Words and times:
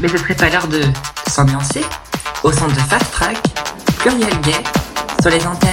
Mais 0.00 0.08
ce 0.08 0.18
serait 0.18 0.34
pas 0.34 0.50
l'heure 0.50 0.68
de 0.68 0.82
s'ambiancer 1.28 1.80
au 2.42 2.52
centre 2.52 2.74
de 2.74 2.80
Fast 2.80 3.10
Track, 3.12 3.38
Pluriel 3.98 4.40
Gay, 4.42 4.52
sur 5.20 5.30
les 5.30 5.44
antennes 5.46 5.72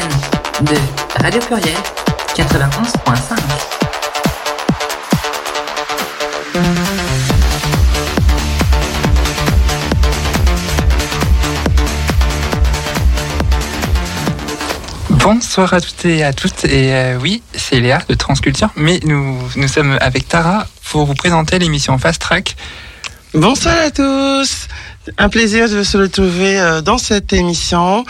de 0.61 0.75
Radio 1.21 1.41
Pluriel 1.41 1.75
91.5. 2.35 3.73
Bonsoir 15.09 15.73
à 15.73 15.81
toutes 15.81 16.05
et 16.05 16.23
à 16.23 16.33
toutes. 16.33 16.65
Et 16.65 16.93
euh, 16.93 17.17
oui, 17.21 17.43
c'est 17.53 17.79
Léa 17.79 17.99
de 18.07 18.13
Transculture, 18.13 18.69
mais 18.75 18.99
nous 19.05 19.67
sommes 19.67 19.97
avec 20.01 20.27
Tara 20.27 20.67
pour 20.89 21.05
vous 21.05 21.15
présenter 21.15 21.59
l'émission 21.59 21.97
Fast 21.97 22.21
Track. 22.21 22.55
Bonsoir 23.33 23.75
à 23.77 23.91
tous. 23.91 24.67
Un 25.17 25.29
plaisir 25.29 25.69
de 25.69 25.83
se 25.83 25.97
retrouver 25.97 26.59
euh, 26.59 26.81
dans 26.81 26.97
cette 26.97 27.33
émission. 27.33 28.05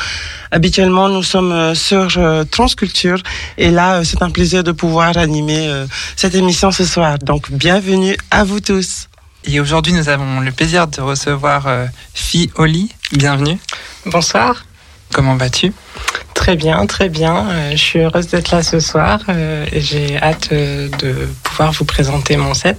Habituellement, 0.51 1.09
nous 1.09 1.23
sommes 1.23 1.51
euh, 1.51 1.75
sur 1.75 2.19
Transculture 2.51 3.21
et 3.57 3.71
là, 3.71 4.03
c'est 4.03 4.21
un 4.21 4.29
plaisir 4.29 4.63
de 4.63 4.71
pouvoir 4.71 5.17
animer 5.17 5.85
cette 6.15 6.35
émission 6.35 6.71
ce 6.71 6.85
soir. 6.85 7.17
Donc, 7.19 7.51
bienvenue 7.51 8.15
à 8.31 8.43
vous 8.43 8.59
tous. 8.59 9.07
Et 9.45 9.59
aujourd'hui, 9.59 9.93
nous 9.93 10.09
avons 10.09 10.39
le 10.39 10.51
plaisir 10.51 10.87
de 10.87 11.01
recevoir 11.01 11.67
Fi 12.13 12.51
Oli. 12.55 12.89
Bienvenue. 13.11 13.57
Bonsoir. 14.05 14.65
Comment 15.13 15.35
vas-tu? 15.35 15.71
Très 16.33 16.55
bien, 16.55 16.85
très 16.87 17.07
bien. 17.07 17.47
Euh, 17.49 17.71
je 17.71 17.77
suis 17.77 17.99
heureuse 17.99 18.27
d'être 18.27 18.51
là 18.51 18.63
ce 18.63 18.79
soir 18.79 19.19
euh, 19.29 19.65
et 19.71 19.79
j'ai 19.79 20.17
hâte 20.17 20.49
euh, 20.51 20.89
de 20.99 21.29
pouvoir 21.43 21.71
vous 21.71 21.85
présenter 21.85 22.35
mon 22.35 22.53
set. 22.53 22.77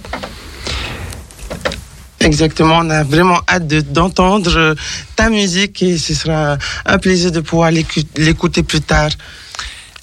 Exactement, 2.25 2.79
on 2.79 2.89
a 2.89 3.03
vraiment 3.03 3.39
hâte 3.47 3.67
d'entendre 3.67 4.75
ta 5.15 5.29
musique 5.29 5.83
et 5.83 5.99
ce 5.99 6.15
sera 6.15 6.57
un 6.87 6.97
plaisir 6.97 7.31
de 7.31 7.39
pouvoir 7.39 7.69
l'écouter 7.69 8.63
plus 8.63 8.81
tard. 8.81 9.11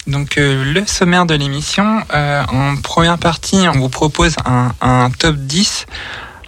Donc 0.07 0.35
le 0.37 0.85
sommaire 0.85 1.25
de 1.25 1.35
l'émission, 1.35 1.99
en 2.13 2.77
première 2.77 3.17
partie, 3.17 3.67
on 3.67 3.77
vous 3.77 3.89
propose 3.89 4.37
un, 4.45 5.11
top 5.19 5.35
10. 5.35 5.85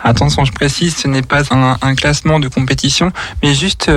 Attention, 0.01 0.45
je 0.45 0.53
précise, 0.53 0.95
ce 0.95 1.09
n'est 1.09 1.23
pas 1.23 1.43
un, 1.51 1.95
classement 1.95 2.39
de 2.39 2.47
compétition, 2.47 3.11
mais 3.43 3.53
juste 3.53 3.91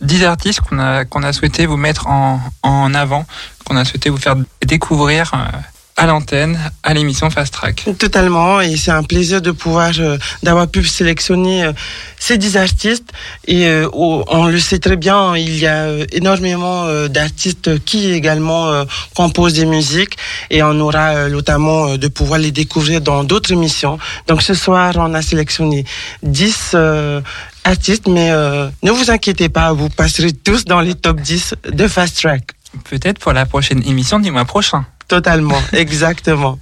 10 0.00 0.24
artistes 0.24 0.60
qu'on 0.60 0.80
a, 0.80 1.04
qu'on 1.04 1.22
a 1.22 1.32
souhaité 1.32 1.66
vous 1.66 1.76
mettre 1.76 2.08
en, 2.08 2.40
en 2.64 2.94
avant, 2.94 3.26
qu'on 3.64 3.76
a 3.76 3.84
souhaité 3.84 4.10
vous 4.10 4.18
faire 4.18 4.36
découvrir 4.66 5.32
euh, 5.34 5.58
à 5.96 6.06
l'antenne, 6.06 6.58
à 6.82 6.94
l'émission 6.94 7.30
Fast 7.30 7.54
Track. 7.54 7.86
Totalement, 7.98 8.60
et 8.60 8.76
c'est 8.76 8.90
un 8.90 9.02
plaisir 9.02 9.40
de 9.40 9.50
pouvoir, 9.50 9.92
euh, 9.98 10.18
d'avoir 10.42 10.68
pu 10.68 10.84
sélectionner 10.84 11.64
euh, 11.64 11.72
ces 12.18 12.38
dix 12.38 12.56
artistes. 12.56 13.10
Et 13.46 13.68
on 13.92 14.46
le 14.46 14.58
sait 14.58 14.78
très 14.78 14.96
bien, 14.96 15.36
il 15.36 15.56
y 15.58 15.66
a 15.66 15.88
énormément 16.12 17.06
d'artistes 17.08 17.82
qui 17.84 18.10
également 18.12 18.84
composent 19.14 19.54
des 19.54 19.66
musiques, 19.66 20.16
et 20.50 20.62
on 20.62 20.78
aura 20.80 21.28
notamment 21.28 21.96
de 21.96 22.08
pouvoir 22.08 22.40
les 22.40 22.50
découvrir 22.50 23.00
dans 23.00 23.22
d'autres 23.24 23.52
émissions. 23.52 23.98
Donc 24.26 24.42
ce 24.42 24.54
soir, 24.54 24.94
on 24.96 25.14
a 25.14 25.22
sélectionné 25.22 25.84
10 26.22 26.74
artistes, 27.66 28.06
mais 28.08 28.30
euh, 28.30 28.68
ne 28.82 28.90
vous 28.90 29.10
inquiétez 29.10 29.48
pas, 29.48 29.72
vous 29.72 29.88
passerez 29.88 30.32
tous 30.32 30.64
dans 30.64 30.80
les 30.80 30.94
top 30.94 31.20
10 31.20 31.54
de 31.72 31.88
Fast 31.88 32.16
Track. 32.16 32.44
Peut-être 32.88 33.18
pour 33.18 33.32
la 33.32 33.46
prochaine 33.46 33.82
émission 33.86 34.18
du 34.18 34.30
mois 34.30 34.44
prochain. 34.44 34.84
Totalement, 35.08 35.60
exactement. 35.72 36.58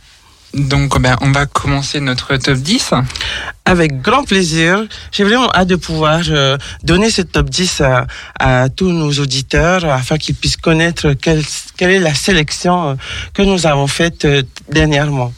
Donc, 0.55 1.01
ben, 1.01 1.17
on 1.21 1.33
va 1.33 1.47
commencer 1.47 1.99
notre 2.01 2.37
top 2.37 2.59
10. 2.59 2.95
Avec 3.65 4.01
grand 4.01 4.23
plaisir. 4.23 4.85
J'ai 5.11 5.25
vraiment 5.25 5.51
hâte 5.53 5.67
de 5.67 5.77
pouvoir 5.77 6.21
euh, 6.29 6.57
donner 6.85 7.11
ce 7.11 7.23
top 7.23 7.51
10 7.51 7.83
à, 8.39 8.69
tous 8.69 8.91
nos 8.91 9.11
auditeurs 9.13 9.85
afin 9.85 10.17
qu'ils 10.17 10.37
puissent 10.37 10.57
connaître 10.57 11.13
quelle, 11.15 11.43
quelle, 11.77 11.91
est 11.91 11.99
la 11.99 12.15
sélection 12.15 12.91
euh, 12.91 12.95
que 13.33 13.43
nous 13.43 13.67
avons 13.67 13.89
faite 13.89 14.29
dernièrement. 14.71 15.33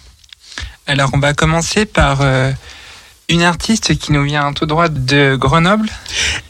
Alors, 0.87 1.11
on 1.15 1.19
va 1.19 1.33
commencer 1.33 1.87
par 1.87 2.19
une 3.29 3.43
artiste 3.43 3.97
qui 3.99 4.13
nous 4.13 4.23
vient 4.23 4.53
tout 4.53 4.67
droit 4.67 4.89
de 4.89 5.37
Grenoble. 5.37 5.89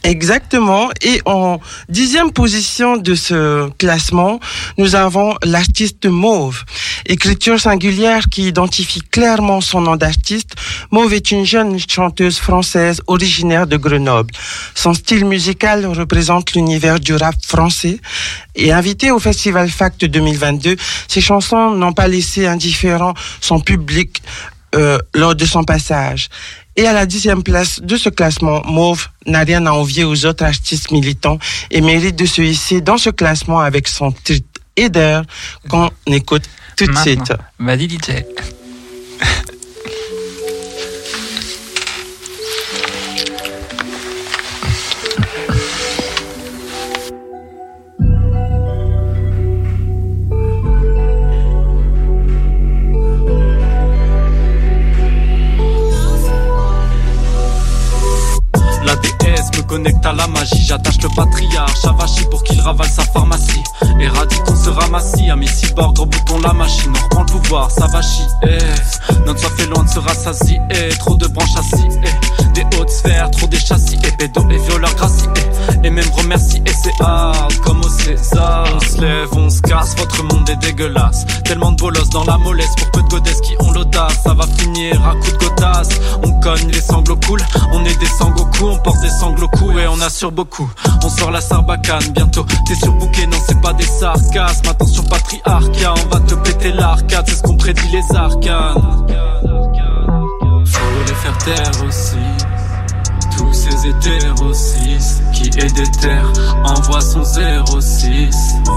Exactement. 0.03 0.91
Et 1.01 1.21
en 1.25 1.59
dixième 1.89 2.33
position 2.33 2.97
de 2.97 3.15
ce 3.15 3.69
classement, 3.71 4.41
nous 4.77 4.95
avons 4.95 5.35
l'artiste 5.43 6.07
Mauve. 6.07 6.65
Écriture 7.07 7.59
singulière 7.59 8.29
qui 8.31 8.49
identifie 8.49 9.01
clairement 9.01 9.61
son 9.61 9.81
nom 9.81 9.97
d'artiste. 9.97 10.55
Mauve 10.91 11.15
est 11.15 11.31
une 11.31 11.47
jeune 11.47 11.79
chanteuse 11.79 12.39
française 12.39 13.01
originaire 13.07 13.67
de 13.67 13.77
Grenoble. 13.77 14.33
Son 14.75 14.93
style 14.93 15.25
musical 15.25 15.87
représente 15.87 16.53
l'univers 16.53 17.01
du 17.01 17.15
rap 17.15 17.37
français. 17.45 18.01
Et 18.55 18.73
invitée 18.73 19.11
au 19.11 19.19
Festival 19.19 19.69
Fact 19.71 20.05
2022, 20.05 20.77
ses 21.09 21.21
chansons 21.21 21.71
n'ont 21.71 21.93
pas 21.93 22.09
laissé 22.09 22.47
indifférent 22.47 23.15
son 23.41 23.61
public 23.61 24.23
euh, 24.75 24.99
lors 25.15 25.35
de 25.35 25.45
son 25.47 25.65
passage. 25.65 26.29
Et 26.77 26.87
à 26.87 26.93
la 26.93 27.07
dixième 27.07 27.43
place 27.43 27.81
de 27.81 27.97
ce 27.97 28.11
classement, 28.11 28.63
Mauve 28.67 29.09
n'a 29.27 29.41
rien 29.41 29.65
à 29.67 29.73
envier 29.73 30.05
aux 30.05 30.27
autres 30.27 30.45
artistes 30.45 30.91
militants 30.91 31.39
et 31.71 31.81
mérite 31.81 32.17
de 32.17 32.27
se 32.27 32.43
hisser 32.43 32.83
dans 32.83 32.99
ce 32.99 33.09
classement 33.09 33.61
avec 33.61 33.89
son 33.89 34.13
titre 34.13 34.47
Eder 34.77 35.23
qu'on 35.71 35.91
écoute 36.07 36.45
tout 36.77 36.87
de 36.87 36.97
suite. 36.97 37.33
Vas-y 37.59 37.89
DJ. 37.89 38.25
Connecte 59.67 60.05
à 60.07 60.13
la 60.13 60.27
magie, 60.27 60.65
j'attache 60.65 61.01
le 61.03 61.09
patriarche 61.15 61.85
Avachi 61.85 62.25
pour 62.31 62.43
qu'il 62.43 62.61
ravale 62.61 62.89
sa 62.89 63.03
pharmacie. 63.05 63.63
Éradique 64.01 64.43
on 64.49 64.57
se 64.57 64.71
ramassie, 64.71 65.31
à 65.31 65.37
mes 65.37 65.47
cyborgs, 65.47 65.99
reboutons 65.99 66.39
la 66.41 66.53
machine. 66.53 66.93
On 66.95 67.03
reprend 67.05 67.23
le 67.23 67.41
pouvoir, 67.41 67.71
ça 67.71 67.87
va 67.87 68.01
chier. 68.03 68.27
Notre 69.27 69.41
soif 69.41 69.59
est 69.59 69.67
loin 69.67 69.83
de 69.83 69.89
se 69.89 69.99
rassasier. 69.99 70.61
Trop 70.99 71.17
de 71.17 71.27
branches 71.27 71.57
assis, 71.57 71.89
des 72.55 72.65
hautes 72.79 72.91
sphères, 72.91 73.31
trop 73.31 73.47
des 73.47 73.59
châssis 73.59 73.99
Et 74.05 74.11
pédos 74.13 74.49
et 74.51 74.59
violeurs 74.59 74.95
gracie 74.95 75.29
Et 75.85 75.91
même 75.91 76.11
remercie 76.11 76.63
et 76.65 76.73
c'est 76.83 77.05
hard. 77.05 77.55
Comme 77.65 77.83
On 78.09 78.81
se 78.81 79.01
lève, 79.01 79.29
on 79.33 79.51
se 79.51 79.61
casse, 79.63 79.97
votre 79.97 80.23
monde 80.23 80.49
est 80.49 80.57
dégueulasse. 80.57 81.27
Tellement 81.45 81.73
de 81.73 81.77
bolos 81.77 82.09
dans 82.11 82.25
la 82.25 82.39
mollesse 82.39 82.73
pour 82.77 82.91
peu 82.93 83.03
de 83.03 83.09
godesses 83.09 83.41
qui 83.41 83.57
ont 83.59 83.73
l'audace. 83.73 84.23
Ça 84.23 84.33
va 84.33 84.47
finir 84.59 84.95
à 85.05 85.15
coups 85.15 85.33
de 85.33 85.39
godasse. 85.39 85.89
On 86.23 86.41
cogne 86.41 86.69
les 86.69 86.81
sanglots 86.81 87.19
cool, 87.27 87.41
on 87.73 87.85
est 87.85 87.99
des 87.99 88.07
Sangoku, 88.07 88.65
on 88.65 88.79
porte 88.79 89.01
des 89.01 89.11
sanglots 89.11 89.49
cool 89.59 89.81
et 89.81 89.89
on 89.89 90.01
assure 90.01 90.31
beaucoup. 90.31 90.71
On 91.03 91.09
sort 91.09 91.33
la 91.33 91.41
sarbacane 91.41 92.13
bientôt, 92.13 92.47
t'es 92.67 92.75
surbooké, 92.77 93.27
non 93.27 93.39
c'est 93.47 93.61
pas 93.61 93.73
des 93.73 93.85
sarcasmes. 93.85 94.69
Attention 94.69 95.03
patriarcat, 95.03 95.95
on 96.05 96.15
va 96.15 96.21
te 96.21 96.35
péter 96.35 96.73
l'arcade, 96.73 97.25
c'est 97.27 97.37
ce 97.37 97.43
qu'on 97.43 97.57
prédit 97.57 97.89
les 97.89 98.17
arcanes. 98.17 99.07
Faut 100.65 100.81
les 101.07 101.15
faire 101.15 101.39
taire 101.39 101.85
aussi 101.87 102.56
tous 103.37 103.53
ces 103.53 103.89
hétérosis 103.89 105.23
qui 105.33 105.49
est 105.49 105.75
des 105.75 105.91
terres 106.01 106.33
envoie 106.65 107.01
son 107.01 107.25
06 107.25 108.31
On 108.69 108.73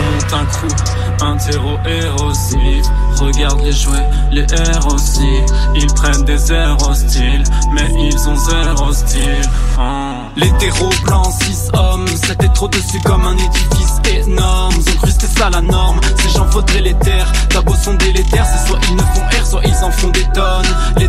monte 0.00 0.32
un 0.32 0.44
coup, 0.46 0.74
un 1.20 1.36
terreau 1.36 1.78
érosif 1.86 2.86
Regarde 3.20 3.60
les 3.62 3.72
jouets, 3.72 4.10
les 4.30 4.46
airs 4.52 4.86
aussi 4.86 5.40
Ils 5.74 5.92
prennent 5.94 6.24
des 6.24 6.52
airs 6.52 6.76
hostiles 6.88 7.44
Mais 7.72 7.88
ils 7.96 8.28
ont 8.28 8.36
zéro 8.36 8.92
style. 8.92 9.42
Hein. 9.78 10.23
Terreaux 10.58 10.90
blancs, 11.04 11.32
6 11.42 11.70
hommes. 11.74 12.06
C'était 12.08 12.48
trop 12.48 12.68
dessus 12.68 13.00
comme 13.04 13.24
un 13.26 13.34
édifice 13.34 14.00
énorme. 14.14 14.74
Ils 14.78 14.92
ont 14.92 14.96
cru 14.96 15.10
c'était 15.10 15.38
ça 15.38 15.50
la 15.50 15.60
norme. 15.60 16.00
Ces 16.22 16.30
gens 16.30 16.46
vaudraient 16.46 16.80
les 16.80 16.94
terres. 16.94 17.30
T'as 17.50 17.60
beau 17.60 17.74
délétères 17.98 18.46
C'est 18.46 18.68
soit 18.68 18.78
ils 18.88 18.96
ne 18.96 19.02
font 19.02 19.42
R, 19.42 19.46
soit 19.46 19.62
ils 19.64 19.84
en 19.84 19.90
font 19.90 20.08
des 20.08 20.24
tonnes. 20.32 20.64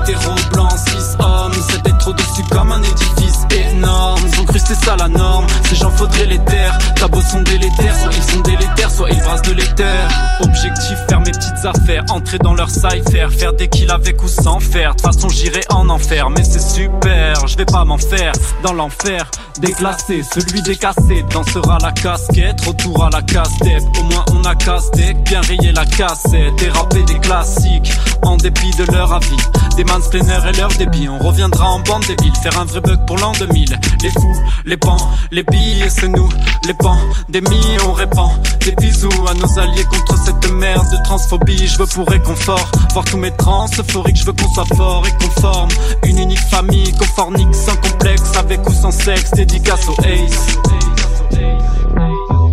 Terreaux 0.05 0.35
blancs, 0.51 0.71
6 0.71 1.17
hommes. 1.19 1.53
C'était 1.69 1.97
trop 1.97 2.13
dessus 2.13 2.43
comme 2.51 2.71
un 2.71 2.81
édifice 2.81 3.45
énorme. 3.71 4.21
Ils 4.31 4.39
ont 4.39 4.45
cru 4.45 4.59
c'était 4.59 4.85
ça 4.85 4.95
la 4.97 5.07
norme. 5.07 5.47
Ces 5.69 5.75
gens 5.75 5.89
vaudraient 5.89 6.25
les 6.25 6.39
terres. 6.39 6.77
T'as 6.95 7.07
beau 7.07 7.21
délétères 7.43 7.95
Soit 7.95 8.11
ils 8.15 8.33
sont 8.33 8.41
délétères, 8.41 8.91
soit 8.91 9.09
ils 9.09 9.19
brassent 9.19 9.41
de 9.41 9.53
l'éther. 9.53 10.09
Objectif, 10.41 10.97
faire 11.09 11.19
mes 11.19 11.31
petites 11.31 11.65
affaires. 11.65 12.03
Entrer 12.09 12.37
dans 12.39 12.53
leur 12.53 12.69
cypher, 12.69 13.27
faire 13.31 13.53
des 13.53 13.67
kills 13.67 13.91
avec 13.91 14.21
ou 14.23 14.27
sans 14.27 14.59
faire. 14.59 14.95
De 14.95 15.01
toute 15.01 15.13
façon, 15.13 15.29
j'irai 15.29 15.61
en 15.69 15.89
enfer, 15.89 16.29
mais 16.29 16.43
c'est 16.43 16.61
super, 16.61 17.47
je 17.47 17.57
vais 17.57 17.65
pas 17.65 17.85
m'en 17.85 17.97
faire. 17.97 18.33
Dans 18.63 18.73
l'enfer, 18.73 19.14
déclassé, 19.59 20.23
celui 20.23 20.61
décassé 20.61 21.23
dansera 21.31 21.77
la 21.81 21.91
casquette, 21.91 22.61
retour 22.65 23.03
à 23.03 23.09
la 23.09 23.21
casse-tête. 23.21 23.83
Au 23.99 24.03
moins 24.03 24.25
on 24.33 24.43
a 24.43 24.55
casse-tête, 24.55 25.23
bien 25.23 25.41
rayé 25.41 25.71
la 25.71 25.85
cassette 25.85 26.61
et 26.61 26.69
rappé 26.69 27.03
des 27.03 27.19
classiques 27.19 27.91
en 28.23 28.37
dépit 28.37 28.71
de 28.77 28.91
leur 28.91 29.13
avis. 29.13 29.37
Des 29.77 29.83
mansplainers 29.83 30.49
et 30.49 30.57
leur 30.57 30.69
débit, 30.69 31.07
on 31.09 31.19
reviendra 31.19 31.69
en 31.69 31.79
bande 31.79 32.05
débile, 32.05 32.33
faire 32.41 32.59
un 32.59 32.65
vrai 32.65 32.81
bug 32.81 33.05
pour 33.05 33.17
l'an 33.17 33.33
2000. 33.33 33.79
Les 34.01 34.09
fous, 34.09 34.41
les 34.65 34.77
pans, 34.77 34.97
les 35.31 35.43
billes, 35.43 35.85
c'est 35.89 36.07
nous, 36.07 36.29
les 36.65 36.73
pans, 36.73 36.99
des 37.29 37.41
millions 37.41 37.85
on 37.87 37.93
répand 37.93 38.31
des 38.63 38.71
bisous 38.77 39.09
à 39.29 39.33
nos 39.33 39.59
alliés 39.59 39.83
contre 39.85 40.17
cette 40.25 40.51
merde 40.51 40.87
de 40.91 41.03
transphobie. 41.03 41.67
Je 41.67 41.77
veux 41.77 41.85
pour 41.85 42.07
réconfort, 42.07 42.71
voir 42.93 43.05
tous 43.05 43.17
mes 43.17 43.31
trans 43.31 43.67
euphoriques, 43.77 44.17
je 44.17 44.25
veux 44.25 44.33
qu'on 44.33 44.51
soit 44.53 44.75
fort 44.75 45.03
et 45.07 45.23
conforme. 45.23 45.69
Une 46.03 46.19
unique 46.19 46.39
famille, 46.49 46.91
confornique, 46.93 47.53
sans 47.53 47.75
complexe, 47.75 48.31
avec 48.37 48.67
ou 48.67 48.73
sans 48.73 48.91
sexe, 49.05 49.31
dédicace 49.33 49.87
au 49.87 49.93
Ace. 50.03 50.47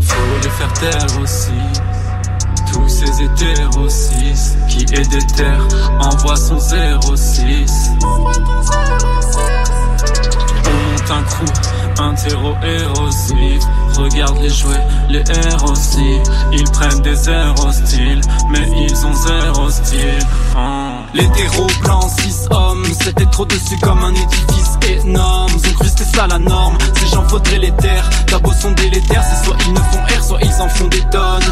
Faut 0.00 0.38
les 0.42 0.50
faire 0.50 0.72
taire 0.74 1.06
aussi. 1.22 1.50
Tous 2.70 2.88
ces 2.88 3.22
hétéros 3.22 3.88
6 3.88 4.58
qui 4.68 4.82
est 4.82 5.10
des 5.10 5.26
terres 5.34 5.66
envoie 5.98 6.36
son 6.36 6.58
06. 6.58 7.92
On 8.02 8.06
monte 10.90 11.10
un 11.10 11.22
crew, 11.22 11.46
un 11.98 12.14
terreau 12.16 12.54
érosif. 12.62 13.62
Regarde 13.96 14.38
les 14.42 14.50
jouets, 14.50 14.86
les 15.08 15.20
airs. 15.20 15.64
Ils 16.52 16.70
prennent 16.70 17.00
des 17.00 17.30
airs 17.30 17.54
hostiles, 17.64 18.20
mais 18.50 18.68
ils 18.76 19.06
ont 19.06 19.14
zéro 19.14 19.70
style. 19.70 20.26
Oh. 20.54 21.01
Terreaux 21.12 21.66
blancs, 21.82 22.10
6 22.20 22.48
hommes, 22.50 22.84
c'était 23.02 23.26
trop 23.26 23.44
dessus 23.44 23.76
comme 23.82 24.02
un 24.02 24.14
édifice 24.14 24.78
énorme. 25.04 25.52
Ils 25.56 25.70
ont 25.70 25.74
cru 25.74 25.88
ça 25.88 26.26
la 26.26 26.38
norme, 26.38 26.76
ces 26.94 27.06
gens 27.06 27.26
faudrait 27.28 27.58
les 27.58 27.70
terres. 27.72 28.08
D'abord 28.28 28.54
sont 28.54 28.72
délétères, 28.72 29.24
c'est 29.24 29.44
soit 29.44 29.56
ils 29.66 29.72
ne 29.72 29.78
font 29.78 30.20
R, 30.20 30.24
soit 30.24 30.38
ils 30.42 30.62
en 30.62 30.68
font 30.68 30.88
des 30.88 31.00
tonnes. 31.10 31.42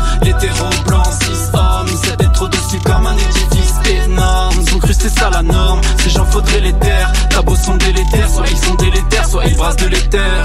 Terreaux 0.40 0.82
blancs, 0.86 1.06
6 1.22 1.50
hommes, 1.54 1.88
c'était 2.02 2.32
trop 2.32 2.48
dessus 2.48 2.78
comme 2.84 3.06
un 3.06 3.14
édifice 3.14 3.74
énorme. 4.04 4.56
Ils 4.66 4.74
ont 4.74 4.78
cru 4.78 4.94
c'était 4.94 5.08
ça 5.08 5.30
la 5.30 5.42
norme, 5.42 5.80
ces 6.02 6.10
gens 6.10 6.24
faudrait 6.26 6.60
les 6.60 6.72
terres. 6.74 7.12
D'abord 7.30 7.56
sont 7.56 7.76
délétères, 7.76 8.30
soit 8.30 8.46
ils 8.50 8.58
sont 8.58 8.74
délétères, 8.74 9.28
soit 9.28 9.44
ils 9.46 9.56
brassent 9.56 9.76
de 9.76 9.86
l'éther. 9.86 10.42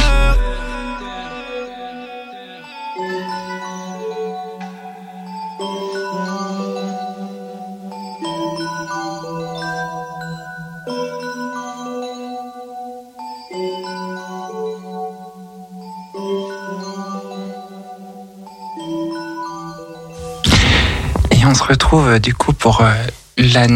Se 21.55 21.63
retrouve 21.63 22.07
euh, 22.07 22.19
du 22.19 22.33
coup 22.33 22.53
pour 22.53 22.81
euh, 22.81 22.91
la 23.37 23.67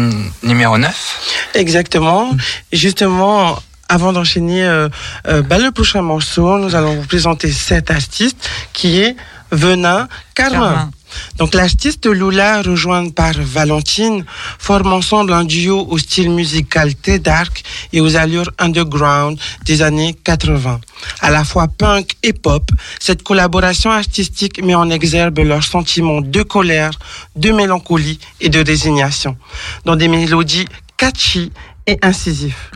numéro 0.42 0.78
9. 0.78 1.50
Exactement. 1.54 2.30
Et 2.72 2.76
justement, 2.76 3.58
avant 3.90 4.12
d'enchaîner 4.12 4.64
euh, 4.64 4.88
euh, 5.26 5.42
bah, 5.42 5.58
le 5.58 5.70
prochain 5.72 6.00
morceau, 6.02 6.58
nous 6.58 6.74
allons 6.74 6.94
vous 6.94 7.06
présenter 7.06 7.50
cet 7.50 7.90
artiste 7.90 8.48
qui 8.72 9.00
est 9.00 9.16
Venin 9.50 10.08
Carmin. 10.34 10.90
Donc 11.38 11.54
l'artiste 11.54 12.06
Lula, 12.06 12.62
rejointe 12.62 13.14
par 13.14 13.32
Valentine, 13.36 14.24
forment 14.58 14.94
ensemble 14.94 15.32
un 15.32 15.44
duo 15.44 15.86
au 15.88 15.98
style 15.98 16.30
musical 16.30 16.94
très 16.94 17.18
dark 17.18 17.62
et 17.92 18.00
aux 18.00 18.16
allures 18.16 18.50
underground 18.58 19.38
des 19.64 19.82
années 19.82 20.14
80. 20.24 20.80
À 21.20 21.30
la 21.30 21.44
fois 21.44 21.68
punk 21.68 22.12
et 22.22 22.32
pop, 22.32 22.70
cette 22.98 23.22
collaboration 23.22 23.90
artistique 23.90 24.62
met 24.62 24.74
en 24.74 24.90
exergue 24.90 25.38
leurs 25.38 25.64
sentiments 25.64 26.20
de 26.20 26.42
colère, 26.42 26.92
de 27.36 27.50
mélancolie 27.50 28.18
et 28.40 28.48
de 28.48 28.62
résignation, 28.64 29.36
dans 29.84 29.96
des 29.96 30.08
mélodies 30.08 30.66
catchy 30.96 31.50
et 31.90 31.98
incisif. 32.02 32.70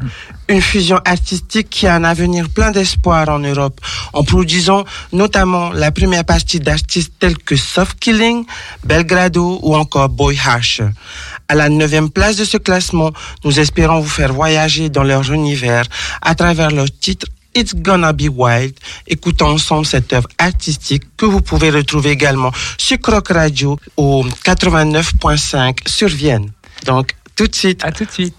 Une 0.48 0.60
fusion 0.60 1.00
artistique 1.04 1.70
qui 1.70 1.86
a 1.86 1.94
un 1.94 2.04
avenir 2.04 2.48
plein 2.48 2.70
d'espoir 2.72 3.28
en 3.28 3.38
Europe, 3.38 3.80
en 4.12 4.24
produisant 4.24 4.84
notamment 5.12 5.70
la 5.70 5.90
première 5.92 6.24
partie 6.24 6.60
d'artistes 6.60 7.12
tels 7.20 7.38
que 7.38 7.56
Soft 7.56 7.98
Killing, 8.00 8.44
Belgrado 8.84 9.60
ou 9.62 9.74
encore 9.76 10.08
Boy 10.08 10.36
Harsher. 10.44 10.88
À 11.48 11.54
la 11.54 11.68
neuvième 11.68 12.10
place 12.10 12.36
de 12.36 12.44
ce 12.44 12.56
classement, 12.56 13.12
nous 13.44 13.60
espérons 13.60 14.00
vous 14.00 14.08
faire 14.08 14.32
voyager 14.32 14.88
dans 14.88 15.04
leur 15.04 15.30
univers 15.32 15.84
à 16.20 16.34
travers 16.34 16.70
leur 16.70 16.90
titre 16.90 17.26
It's 17.54 17.74
Gonna 17.74 18.12
Be 18.12 18.28
Wild. 18.28 18.74
Écoutons 19.06 19.50
ensemble 19.50 19.86
cette 19.86 20.12
œuvre 20.12 20.28
artistique 20.38 21.04
que 21.16 21.26
vous 21.26 21.40
pouvez 21.40 21.70
retrouver 21.70 22.10
également 22.10 22.50
sur 22.76 22.98
Croc 22.98 23.28
Radio 23.28 23.78
au 23.96 24.24
89.5 24.44 25.88
sur 25.88 26.08
Vienne. 26.08 26.50
Donc, 26.84 27.14
tout 27.36 27.46
de 27.46 27.54
suite. 27.54 27.84
À 27.84 27.92
tout 27.92 28.04
de 28.04 28.10
suite. 28.10 28.34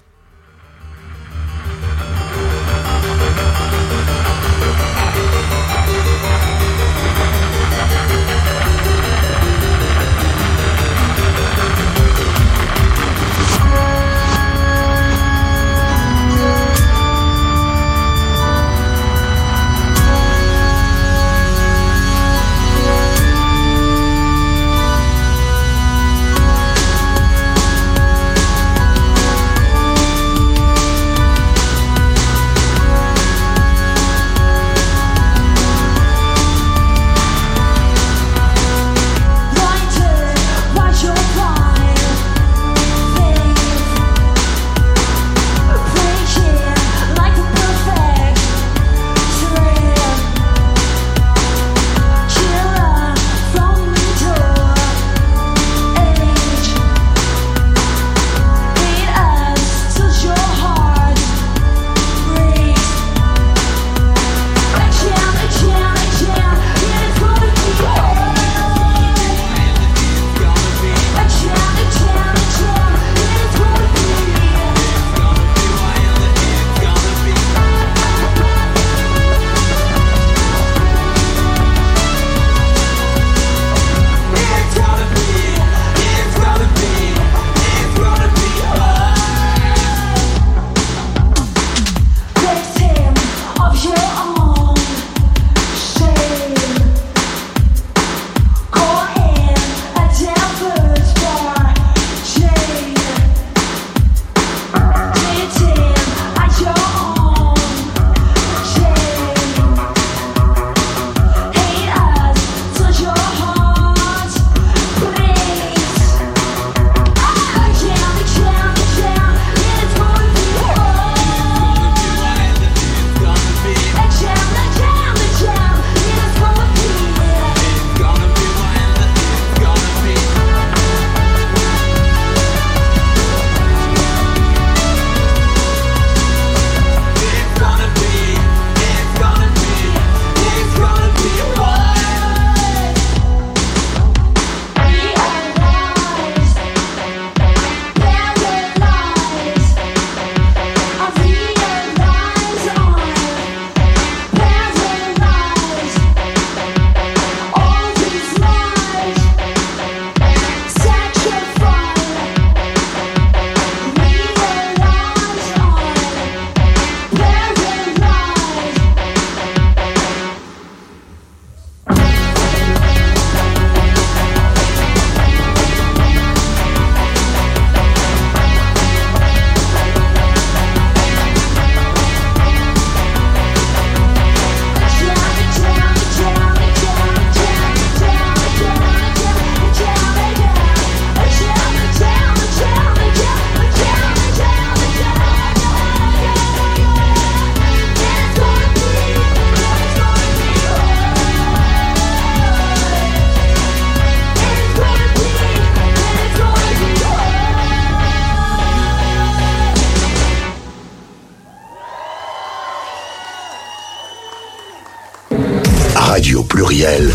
Radio 215.98 216.44
Pluriel, 216.44 217.10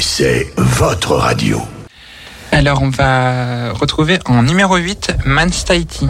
c'est 0.00 0.52
votre 0.56 1.14
radio. 1.16 1.60
Alors, 2.50 2.82
on 2.82 2.88
va 2.88 3.72
retrouver 3.72 4.18
en 4.24 4.42
numéro 4.42 4.76
8 4.76 5.12
Mans 5.26 5.46
Tahiti. 5.66 6.08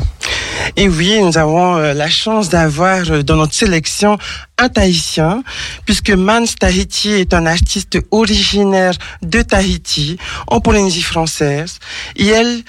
Et 0.76 0.88
oui, 0.88 1.20
nous 1.20 1.36
avons 1.36 1.76
euh, 1.76 1.92
la 1.92 2.08
chance 2.08 2.48
d'avoir 2.48 3.10
euh, 3.10 3.22
dans 3.22 3.36
notre 3.36 3.54
sélection 3.54 4.18
un 4.56 4.68
Tahitien, 4.68 5.42
puisque 5.84 6.10
Mans 6.10 6.46
Tahiti 6.58 7.10
est 7.10 7.34
un 7.34 7.44
artiste 7.44 7.98
originaire 8.12 8.94
de 9.22 9.42
Tahiti, 9.42 10.16
en 10.46 10.60
Polynésie 10.60 11.02
française. 11.02 11.80
Et 12.16 12.28
elle 12.28 12.62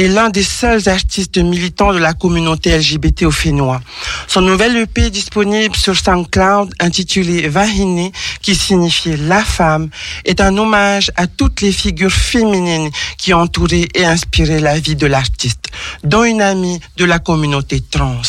est 0.00 0.08
l'un 0.08 0.30
des 0.30 0.42
seuls 0.42 0.88
artistes 0.88 1.36
militants 1.36 1.92
de 1.92 1.98
la 1.98 2.14
communauté 2.14 2.76
LGBT 2.76 3.24
au 3.24 3.30
Fénois. 3.30 3.82
Son 4.26 4.40
nouvel 4.40 4.76
EP 4.78 5.10
disponible 5.10 5.76
sur 5.76 5.94
SoundCloud 5.94 6.72
intitulé 6.80 7.48
Vahine, 7.48 8.10
qui 8.40 8.54
signifie 8.54 9.16
la 9.16 9.44
femme, 9.44 9.90
est 10.24 10.40
un 10.40 10.56
hommage 10.56 11.10
à 11.16 11.26
toutes 11.26 11.60
les 11.60 11.72
figures 11.72 12.12
féminines 12.12 12.90
qui 13.18 13.34
ont 13.34 13.40
entouré 13.40 13.88
et 13.94 14.06
inspiré 14.06 14.60
la 14.60 14.78
vie 14.78 14.96
de 14.96 15.06
l'artiste, 15.06 15.66
dont 16.02 16.24
une 16.24 16.40
amie 16.40 16.80
de 16.96 17.04
la 17.04 17.18
communauté 17.18 17.82
trans. 17.82 18.22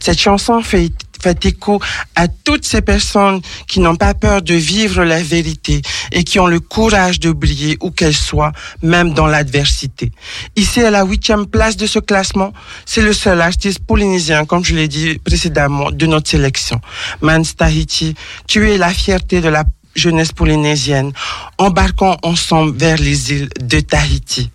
Cette 0.00 0.20
chanson 0.20 0.62
fait 0.62 0.90
fait 1.24 1.46
écho 1.46 1.80
à 2.16 2.28
toutes 2.28 2.66
ces 2.66 2.82
personnes 2.82 3.40
qui 3.66 3.80
n'ont 3.80 3.96
pas 3.96 4.12
peur 4.12 4.42
de 4.42 4.52
vivre 4.52 5.04
la 5.04 5.22
vérité 5.22 5.80
et 6.12 6.22
qui 6.22 6.38
ont 6.38 6.46
le 6.46 6.60
courage 6.60 7.18
de 7.18 7.32
briller 7.32 7.78
où 7.80 7.90
qu'elles 7.90 8.20
soient, 8.28 8.52
même 8.82 9.14
dans 9.14 9.26
l'adversité. 9.26 10.12
Ici, 10.54 10.82
à 10.82 10.90
la 10.90 11.04
huitième 11.04 11.46
place 11.46 11.78
de 11.78 11.86
ce 11.86 11.98
classement, 11.98 12.52
c'est 12.84 13.00
le 13.00 13.14
seul 13.14 13.40
artiste 13.40 13.78
polynésien, 13.78 14.44
comme 14.44 14.64
je 14.64 14.74
l'ai 14.74 14.88
dit 14.88 15.18
précédemment, 15.18 15.90
de 15.90 16.06
notre 16.06 16.28
sélection. 16.28 16.78
Mans 17.22 17.50
Tahiti, 17.56 18.14
tu 18.46 18.70
es 18.70 18.76
la 18.76 18.92
fierté 18.92 19.40
de 19.40 19.48
la 19.48 19.64
jeunesse 19.94 20.32
polynésienne. 20.32 21.12
Embarquons 21.56 22.16
ensemble 22.22 22.76
vers 22.76 22.98
les 22.98 23.32
îles 23.32 23.48
de 23.60 23.80
Tahiti. 23.80 24.50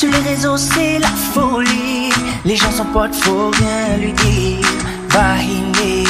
Sur 0.00 0.10
les 0.10 0.30
réseaux, 0.30 0.56
c'est 0.56 0.98
la 0.98 1.08
folie. 1.08 2.10
Les 2.46 2.56
gens 2.56 2.72
sont 2.72 2.86
potes, 2.86 3.14
faut 3.16 3.50
rien 3.50 3.98
lui 3.98 4.14
dire. 4.14 4.66
Vahiné. 5.10 6.04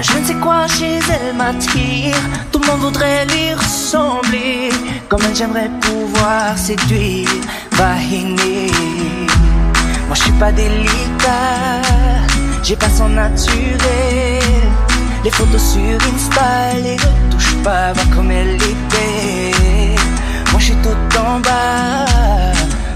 Je 0.00 0.18
ne 0.18 0.24
sais 0.24 0.34
quoi 0.36 0.66
chez 0.66 1.00
elle 1.10 1.36
m'attire. 1.36 2.16
Tout 2.50 2.60
le 2.60 2.66
monde 2.66 2.80
voudrait 2.80 3.26
lui 3.26 3.52
ressembler. 3.52 4.70
Comme 5.10 5.20
elle, 5.28 5.36
j'aimerais 5.36 5.70
pouvoir 5.82 6.56
séduire. 6.56 7.28
Vahiné. 7.72 8.70
Moi, 10.06 10.14
je 10.14 10.22
suis 10.22 10.38
pas 10.40 10.50
délicat. 10.50 11.82
J'ai 12.62 12.76
pas 12.76 12.88
son 12.88 13.10
naturel. 13.10 14.40
Les 15.24 15.30
photos 15.30 15.74
sur 15.74 15.98
Insta, 16.14 16.72
les 16.82 16.96
retouche 16.96 17.54
pas, 17.62 17.92
voir 17.92 18.10
comme 18.16 18.30
elle. 18.30 18.56
Moi 18.56 19.39
je 21.20 21.26
suis 21.26 21.26
tout 21.26 21.26
en 21.26 21.40
bas, 21.40 22.04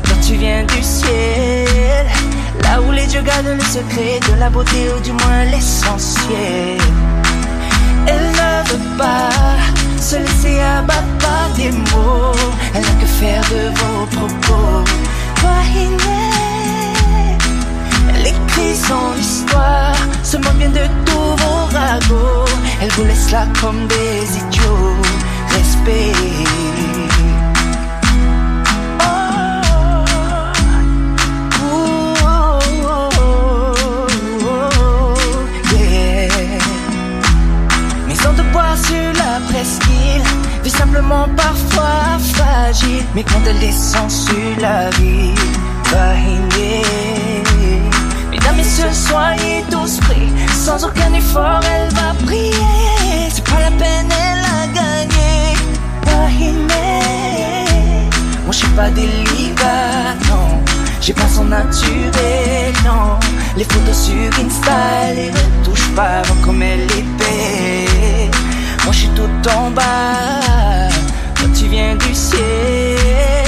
quand 0.05 0.21
tu 0.27 0.35
viens 0.35 0.65
du 0.65 0.83
ciel. 0.83 2.07
Là 2.63 2.81
où 2.81 2.93
les 2.93 3.07
dieux 3.07 3.23
gardent 3.23 3.57
le 3.57 3.65
secret 3.65 4.21
de 4.29 4.41
la 4.41 4.51
beauté, 4.51 4.89
ou 4.97 5.01
du 5.01 5.13
moins 5.13 5.45
l'essentiel. 5.51 6.79
Elle 8.07 8.31
ne 8.31 8.71
veut 8.71 8.99
pas 8.99 9.31
se 10.01 10.17
laisser 10.17 10.61
abattre 10.61 11.03
par 11.21 11.51
des 11.57 11.71
mots. 11.71 12.33
Elle 12.75 12.83
n'a 12.83 13.01
que 13.01 13.07
faire 13.07 13.43
de 13.43 13.69
vos 13.79 14.07
propos. 14.07 14.85
Elle 18.17 18.27
écrit 18.27 18.77
son 18.77 19.19
histoire, 19.21 19.97
se 20.23 20.37
moque 20.37 20.55
bien 20.55 20.71
de 20.71 20.87
tous 21.05 21.37
vos 21.43 21.67
ragots. 21.73 22.45
Elle 22.81 22.91
vous 22.93 23.05
laisse 23.05 23.31
là 23.33 23.47
comme 23.61 23.87
des 23.87 24.39
idiots. 24.39 24.97
Respect. 25.51 26.94
Simplement 40.79 41.27
parfois 41.37 42.19
fragile. 42.35 43.05
Mais 43.15 43.23
quand 43.25 43.41
elle 43.47 43.59
descend 43.59 44.11
sur 44.11 44.51
la 44.61 44.91
ville, 44.91 45.35
Vahiné. 45.91 46.83
Mesdames, 48.31 48.57
messieurs, 48.57 48.93
soyez 48.93 49.65
tous 49.71 49.99
pris. 50.01 50.29
Sans 50.55 50.85
aucun 50.85 51.13
effort, 51.15 51.61
elle 51.75 51.95
va 51.95 52.15
prier. 52.25 52.53
C'est 53.33 53.45
pas 53.45 53.61
la 53.61 53.71
peine, 53.71 54.09
elle 54.11 54.45
a 54.61 54.67
gagné. 54.79 55.55
Vahiné. 56.07 57.01
Moi, 58.45 58.53
je 58.53 58.59
suis 58.59 58.69
pas 58.69 58.91
délicat, 58.91 60.15
non. 60.29 60.63
J'ai 61.01 61.13
pas 61.13 61.29
son 61.29 61.45
naturel, 61.45 62.73
non. 62.85 63.19
Les 63.57 63.65
photos 63.65 63.99
sur 64.07 64.45
Insta, 64.45 65.13
les 65.15 65.31
retouche 65.31 65.89
pas 65.95 66.21
avant 66.21 66.35
comme 66.43 66.63
elle 66.63 66.81
est. 66.81 68.31
Moi, 68.85 68.93
je 68.93 68.99
suis 68.99 69.09
tout 69.09 69.49
en 69.57 69.71
bas. 69.71 70.91
Quand 71.37 71.53
tu 71.59 71.67
viens 71.69 71.97
du 71.97 72.15
ciel, 72.15 73.47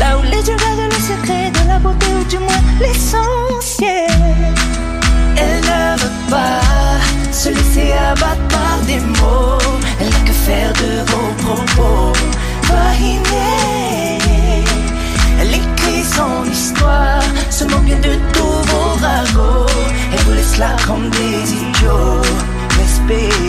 là 0.00 0.16
où 0.18 0.22
les 0.22 0.42
dieux 0.42 0.56
gardent 0.56 0.90
le 0.90 1.00
secret 1.10 1.50
de 1.50 1.68
la 1.68 1.78
beauté, 1.78 2.06
ou 2.20 2.24
du 2.24 2.38
moins 2.38 2.62
l'essentiel. 2.80 4.10
Elle 5.36 5.60
ne 5.60 5.98
veut 6.00 6.30
pas 6.30 6.60
se 7.32 7.48
laisser 7.48 7.92
abattre 7.92 8.46
par 8.48 8.78
des 8.86 9.00
mots. 9.20 9.58
Elle 10.00 10.08
n'a 10.08 10.20
que 10.24 10.32
faire 10.32 10.72
de 10.74 11.10
vos 11.10 11.32
propos. 11.44 12.12
Vahiné. 12.62 14.20
Elle 15.40 15.54
écrit 15.54 16.04
son 16.04 16.50
histoire, 16.50 17.22
se 17.50 17.64
moque 17.64 18.00
de 18.00 18.14
tous 18.32 18.60
vos 18.70 18.90
ragots. 19.04 19.66
Elle 20.12 20.20
vous 20.20 20.32
laisse 20.32 20.58
là 20.58 20.76
comme 20.86 21.10
des 21.10 21.52
idiots. 21.52 22.22
Respect. 22.78 23.45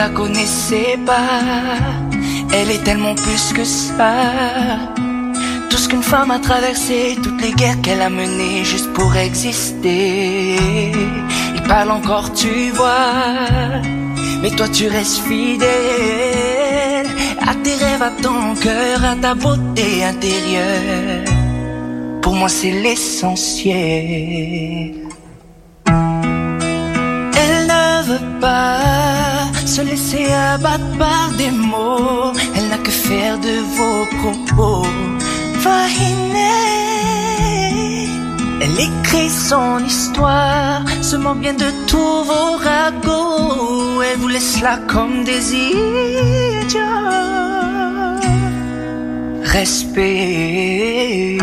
La 0.00 0.08
connaissez 0.08 0.98
pas, 1.04 1.42
elle 2.54 2.70
est 2.70 2.82
tellement 2.88 3.14
plus 3.14 3.52
que 3.52 3.64
ça. 3.64 4.14
Tout 5.68 5.76
ce 5.82 5.88
qu'une 5.90 6.02
femme 6.02 6.30
a 6.30 6.38
traversé, 6.38 7.18
toutes 7.22 7.42
les 7.42 7.52
guerres 7.52 7.80
qu'elle 7.82 8.00
a 8.00 8.08
menées 8.08 8.64
juste 8.64 8.90
pour 8.94 9.10
exister. 9.14 10.56
Il 11.56 11.62
parle 11.68 11.90
encore, 11.90 12.32
tu 12.32 12.70
vois, 12.78 13.12
mais 14.40 14.52
toi 14.58 14.68
tu 14.76 14.88
restes 14.88 15.20
fidèle 15.28 17.08
à 17.50 17.54
tes 17.62 17.76
rêves, 17.84 18.04
à 18.10 18.12
ton 18.24 18.40
cœur, 18.64 18.98
à 19.12 19.14
ta 19.24 19.34
beauté 19.34 19.88
intérieure. 20.12 21.24
Pour 22.22 22.34
moi, 22.40 22.48
c'est 22.48 22.76
l'essentiel. 22.84 23.74
Elle 27.42 27.62
ne 27.74 28.02
veut 28.08 28.28
pas 28.40 29.19
se 29.70 29.82
laisser 29.82 30.26
abattre 30.32 30.90
par 30.98 31.30
des 31.38 31.52
mots. 31.52 32.32
Elle 32.56 32.68
n'a 32.70 32.78
que 32.78 32.90
faire 32.90 33.38
de 33.38 33.54
vos 33.76 34.02
propos. 34.18 34.86
Vahiné. 35.64 36.56
Elle 38.62 38.78
écrit 38.88 39.30
son 39.30 39.78
histoire, 39.92 40.82
se 41.00 41.16
moque 41.16 41.38
bien 41.38 41.54
de 41.54 41.70
tous 41.86 42.16
vos 42.30 42.52
ragots. 42.68 44.02
Elle 44.02 44.18
vous 44.18 44.28
laisse 44.28 44.60
là 44.60 44.74
comme 44.88 45.22
des 45.22 45.54
idiots. 45.54 46.80
Respect. 49.44 51.38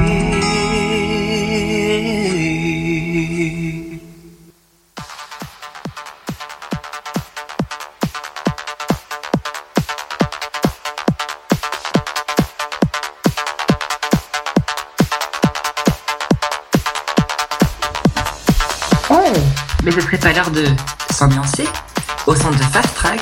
à 20.28 20.34
l'heure 20.34 20.52
de 20.52 20.66
s'ambiancer 21.10 21.66
au 22.26 22.36
centre 22.36 22.58
de 22.58 22.64
Fast 22.64 22.94
Track, 22.96 23.22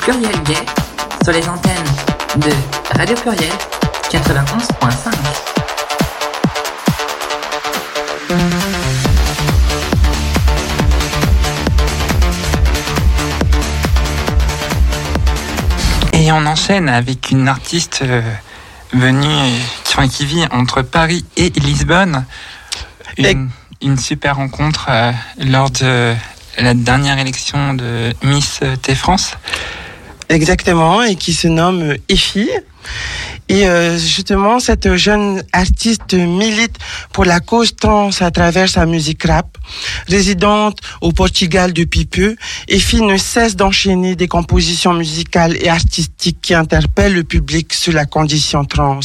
Pluriel 0.00 0.40
Gay, 0.44 0.54
sur 1.24 1.32
les 1.32 1.48
antennes 1.48 1.74
de 2.36 2.52
Radio 2.96 3.16
Pluriel 3.16 3.50
91.5. 4.10 5.12
Et 16.12 16.30
on 16.30 16.46
enchaîne 16.46 16.88
avec 16.88 17.32
une 17.32 17.48
artiste 17.48 18.02
euh, 18.02 18.22
venue 18.92 19.26
euh, 19.26 20.06
qui 20.06 20.24
vit 20.24 20.44
entre 20.52 20.82
Paris 20.82 21.24
et 21.36 21.50
Lisbonne. 21.50 22.24
Une, 23.82 23.98
super 23.98 24.36
rencontre 24.36 24.86
euh, 24.88 25.12
lors 25.38 25.70
de 25.70 26.14
la 26.58 26.74
dernière 26.74 27.18
élection 27.18 27.74
de 27.74 28.12
Miss 28.22 28.60
T 28.82 28.94
France. 28.94 29.32
Exactement, 30.28 31.02
et 31.02 31.14
qui 31.14 31.32
se 31.32 31.48
nomme 31.48 31.94
Effie. 32.08 32.50
Et 33.48 33.68
euh, 33.68 33.96
justement, 33.96 34.58
cette 34.58 34.96
jeune 34.96 35.42
artiste 35.52 36.14
milite 36.14 36.76
pour 37.12 37.24
la 37.24 37.38
cause 37.38 37.76
trans 37.76 38.10
à 38.20 38.30
travers 38.32 38.68
sa 38.68 38.86
musique 38.86 39.22
rap. 39.22 39.56
Résidente 40.08 40.78
au 41.00 41.12
Portugal 41.12 41.72
depuis 41.72 42.06
peu, 42.06 42.36
Effie 42.66 43.02
ne 43.02 43.16
cesse 43.16 43.54
d'enchaîner 43.54 44.16
des 44.16 44.26
compositions 44.26 44.94
musicales 44.94 45.56
et 45.60 45.68
artistiques 45.68 46.38
qui 46.42 46.54
interpellent 46.54 47.14
le 47.14 47.24
public 47.24 47.72
sur 47.72 47.92
la 47.92 48.04
condition 48.04 48.64
trans. 48.64 49.00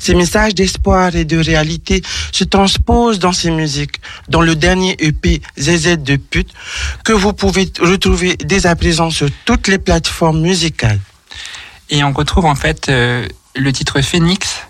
Ces 0.00 0.14
messages 0.14 0.54
d'espoir 0.54 1.14
et 1.14 1.24
de 1.24 1.38
réalité 1.38 2.02
se 2.32 2.44
transposent 2.44 3.20
dans 3.20 3.32
ses 3.32 3.50
musiques, 3.50 4.00
dans 4.28 4.42
le 4.42 4.56
dernier 4.56 4.96
EP 4.98 5.40
ZZ 5.58 5.98
de 5.98 6.16
pute, 6.16 6.50
que 7.04 7.12
vous 7.12 7.32
pouvez 7.32 7.70
retrouver 7.80 8.36
dès 8.36 8.66
à 8.66 8.74
présent 8.74 9.10
sur 9.10 9.28
toutes 9.44 9.68
les 9.68 9.78
plateformes 9.78 10.40
musicales. 10.40 10.98
Et 11.90 12.02
on 12.02 12.12
retrouve 12.12 12.46
en 12.46 12.56
fait 12.56 12.88
euh, 12.88 13.26
le 13.56 13.72
titre 13.72 14.00
Phoenix 14.00 14.60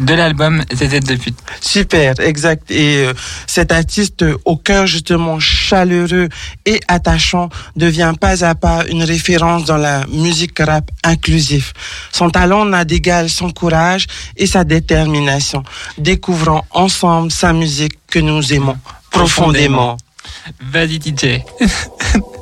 de 0.00 0.14
l'album 0.14 0.62
ZZ 0.72 1.00
de 1.00 1.16
pute. 1.16 1.38
Super, 1.60 2.20
exact. 2.20 2.70
Et 2.70 3.04
euh, 3.04 3.12
cet 3.46 3.72
artiste 3.72 4.22
euh, 4.22 4.36
au 4.44 4.56
cœur 4.56 4.86
justement 4.86 5.40
chaleureux 5.40 6.28
et 6.66 6.80
attachant 6.86 7.48
devient 7.74 8.12
pas 8.20 8.44
à 8.44 8.54
pas 8.54 8.84
une 8.88 9.02
référence 9.02 9.64
dans 9.64 9.76
la 9.76 10.06
musique 10.06 10.58
rap 10.60 10.90
inclusif. 11.02 11.72
Son 12.12 12.30
talent 12.30 12.64
n'a 12.64 12.84
d'égal 12.84 13.28
son 13.28 13.50
courage 13.50 14.06
et 14.36 14.46
sa 14.46 14.62
détermination. 14.62 15.64
Découvrons 15.96 16.62
ensemble 16.70 17.32
sa 17.32 17.52
musique 17.52 17.98
que 18.08 18.20
nous 18.20 18.52
aimons 18.52 18.78
profondément. 19.10 19.96
Vas-y 20.60 21.00
DJ. 21.00 21.42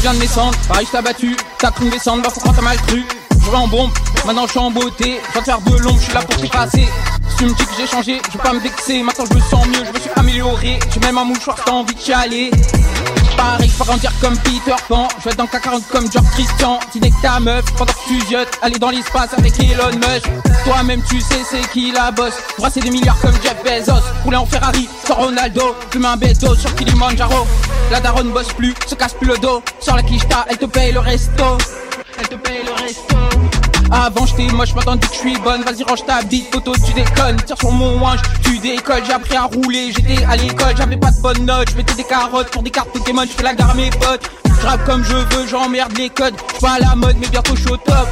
Je 0.00 0.06
reviens 0.06 0.18
de 0.18 0.24
mes 0.24 0.32
cendres, 0.32 0.56
pareil 0.66 0.86
je 0.86 0.96
t'ai 0.96 1.02
battu, 1.02 1.36
t'as 1.58 1.70
cru 1.72 1.90
descendre, 1.90 2.22
bah 2.22 2.30
faut 2.32 2.40
croire 2.40 2.56
t'as 2.56 2.62
mal 2.62 2.78
cru. 2.86 3.04
Je 3.32 3.50
vais 3.50 3.56
en 3.56 3.68
bombe, 3.68 3.90
maintenant 4.24 4.46
je 4.46 4.52
suis 4.52 4.58
en 4.58 4.70
beauté, 4.70 5.20
je 5.26 5.32
viens 5.32 5.40
de 5.42 5.44
faire 5.44 5.60
de 5.60 5.76
l'ombre, 5.76 5.98
je 5.98 6.04
suis 6.04 6.14
là 6.14 6.22
pour 6.22 6.40
tout 6.40 6.48
passer. 6.48 6.88
Tu 7.36 7.44
me 7.44 7.50
dis 7.50 7.66
que 7.66 7.72
j'ai 7.76 7.86
changé, 7.86 8.22
je 8.28 8.38
vais 8.38 8.42
pas 8.42 8.54
me 8.54 8.60
vexer, 8.60 9.02
maintenant 9.02 9.26
je 9.30 9.36
me 9.36 9.40
sens 9.42 9.66
mieux, 9.66 9.84
je 9.84 9.92
me 9.92 10.00
suis 10.00 10.10
amélioré, 10.16 10.78
j'ai 10.90 11.00
même 11.00 11.18
un 11.18 11.24
mouchoir, 11.24 11.54
t'as 11.62 11.72
envie 11.72 11.94
de 11.94 12.00
chialer. 12.00 12.50
Je 13.40 13.64
vais 13.64 13.84
grandir 13.84 14.12
comme 14.20 14.36
Peter 14.38 14.76
Pan, 14.86 15.08
je 15.18 15.24
vais 15.24 15.30
être 15.30 15.36
dans 15.38 15.44
le 15.44 15.48
K40 15.48 15.82
comme 15.90 16.12
George 16.12 16.28
Christian, 16.32 16.78
dîner 16.92 17.10
que 17.10 17.22
ta 17.22 17.40
meuf, 17.40 17.64
pendant 17.76 17.92
que 17.92 17.98
tu 18.06 18.20
ziotes, 18.26 18.58
aller 18.60 18.78
dans 18.78 18.90
l'espace 18.90 19.30
avec 19.36 19.58
Elon 19.58 19.92
Musk. 19.94 20.28
Toi-même 20.64 21.02
tu 21.08 21.20
sais 21.22 21.42
c'est 21.50 21.66
qui 21.70 21.90
la 21.90 22.10
bosse, 22.10 22.34
brasser 22.58 22.80
des 22.80 22.90
milliards 22.90 23.18
comme 23.20 23.34
Jeff 23.42 23.56
Bezos, 23.64 24.02
rouler 24.24 24.36
en 24.36 24.44
Ferrari, 24.44 24.88
sans 25.06 25.14
Ronaldo, 25.14 25.74
fumer 25.90 26.08
un 26.08 26.16
bédo 26.18 26.54
sur 26.54 26.74
Kilimanjaro. 26.74 27.46
La 27.90 28.00
daronne 28.00 28.30
bosse 28.30 28.52
plus, 28.52 28.74
se 28.86 28.94
casse 28.94 29.14
plus 29.14 29.28
le 29.28 29.38
dos, 29.38 29.62
sur 29.80 29.96
la 29.96 30.02
quicheta, 30.02 30.44
elle 30.50 30.58
te 30.58 30.66
paye 30.66 30.92
le 30.92 31.00
resto. 31.00 31.56
Elle 32.18 32.28
te 32.28 32.34
paye 32.34 32.62
le 32.62 32.72
resto. 32.72 33.59
Avant 33.90 34.26
j'étais 34.26 34.52
moche, 34.52 34.74
maintenant 34.74 34.96
dis 34.96 35.08
que 35.08 35.14
je 35.14 35.18
suis 35.18 35.38
bonne. 35.38 35.62
Vas-y 35.62 35.82
range 35.82 36.04
ta 36.06 36.22
bite, 36.22 36.52
photo 36.52 36.72
tu 36.86 36.92
déconnes. 36.92 37.36
Tire 37.44 37.58
sur 37.58 37.72
mon 37.72 38.00
wange, 38.00 38.20
tu 38.42 38.58
décolles. 38.58 39.02
J'ai 39.06 39.12
appris 39.12 39.36
à 39.36 39.44
rouler, 39.44 39.92
j'étais 39.92 40.24
à 40.24 40.36
l'école. 40.36 40.76
J'avais 40.76 40.96
pas 40.96 41.10
de 41.10 41.20
bonnes 41.20 41.44
notes, 41.44 41.70
je 41.70 41.76
mettais 41.76 41.94
des 41.94 42.04
carottes 42.04 42.50
Pour 42.50 42.62
des 42.62 42.70
cartes 42.70 42.90
Pokémon, 42.90 43.22
je 43.22 43.28
fais 43.28 43.42
la 43.42 43.54
gare 43.54 43.70
à 43.70 43.74
mes 43.74 43.90
potes. 43.90 44.30
Je 44.46 44.86
comme 44.86 45.04
je 45.04 45.14
veux, 45.14 45.46
j'emmerde 45.46 45.96
les 45.96 46.10
codes. 46.10 46.34
Je 46.48 46.52
suis 46.52 46.60
pas 46.60 46.72
à 46.72 46.78
la 46.78 46.94
mode 46.94 47.16
mais 47.20 47.28
bientôt 47.28 47.56
je 47.56 47.60
suis 47.62 47.70
au 47.70 47.76
top 47.76 48.08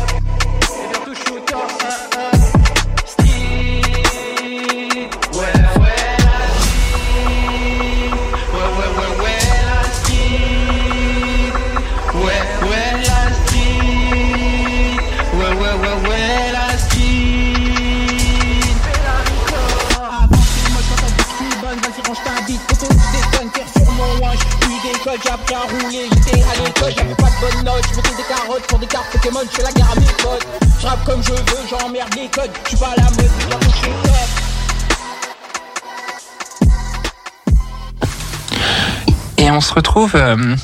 Et 39.36 39.50
on 39.50 39.60
se 39.60 39.74
retrouve 39.74 40.12
euh, 40.14 40.56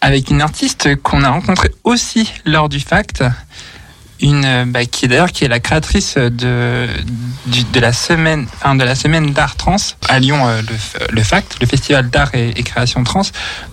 avec 0.00 0.30
une 0.30 0.40
artiste 0.40 0.96
qu'on 1.02 1.22
a 1.22 1.30
rencontrée 1.30 1.72
aussi 1.84 2.32
lors 2.44 2.68
du 2.68 2.80
Fact, 2.80 3.24
une 4.20 4.44
euh, 4.44 4.64
bah, 4.66 4.84
qui 4.84 5.08
d'ailleurs 5.08 5.32
qui 5.32 5.44
est 5.44 5.48
la 5.48 5.60
créatrice 5.60 6.16
de 6.16 6.86
de 7.72 7.80
la 7.80 7.92
semaine 7.92 8.46
enfin, 8.56 8.74
de 8.74 8.84
la 8.84 8.94
semaine 8.94 9.32
d'art 9.32 9.56
trans 9.56 9.76
à 10.08 10.18
Lyon 10.18 10.46
euh, 10.46 10.60
le, 10.62 11.14
le 11.14 11.22
Fact, 11.22 11.56
le 11.60 11.66
festival 11.66 12.10
d'art 12.10 12.34
et, 12.34 12.52
création 12.62 13.02
trans. 13.04 13.22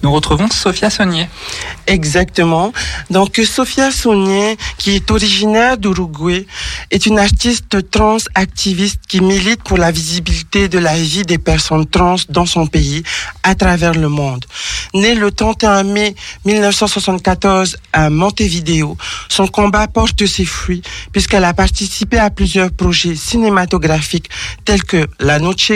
Nous 0.04 0.12
retrouvons 0.12 0.50
Sophia 0.50 0.90
Saunier. 0.90 1.28
Exactement. 1.88 2.72
Donc 3.10 3.42
Sofia 3.46 3.92
Saunier, 3.92 4.58
qui 4.78 4.92
est 4.92 5.12
originaire 5.12 5.78
d'Uruguay, 5.78 6.46
est 6.92 7.06
une 7.06 7.20
artiste 7.20 7.90
trans 7.92 8.18
activiste 8.36 9.02
qui 9.08 9.22
milite 9.22 9.64
pour 9.64 9.78
la 9.78 9.92
visibilité 9.92 10.68
de 10.68 10.80
la 10.80 10.96
vie 10.96 11.24
des 11.24 11.38
personnes 11.38 11.86
trans 11.86 12.16
dans 12.30 12.46
son 12.46 12.68
pays 12.68 13.04
à 13.44 13.56
travers 13.56 13.94
le 13.94 14.10
monde. 14.10 14.46
Née 14.94 15.16
le 15.16 15.32
31 15.32 15.84
mai 15.84 16.16
1974 16.46 17.78
à 17.94 18.10
Montevideo, 18.10 18.98
son 19.30 19.48
combat 19.48 19.88
porte 19.88 20.26
ses 20.36 20.46
fruits 20.46 20.82
puisqu'elle 21.12 21.46
a 21.46 21.54
participé 21.54 22.18
à 22.20 22.30
plusieurs 22.30 22.72
projets 22.72 23.16
cinématographiques 23.16 24.30
tels 24.66 24.84
que 24.84 25.08
La 25.20 25.40
Noche 25.40 25.74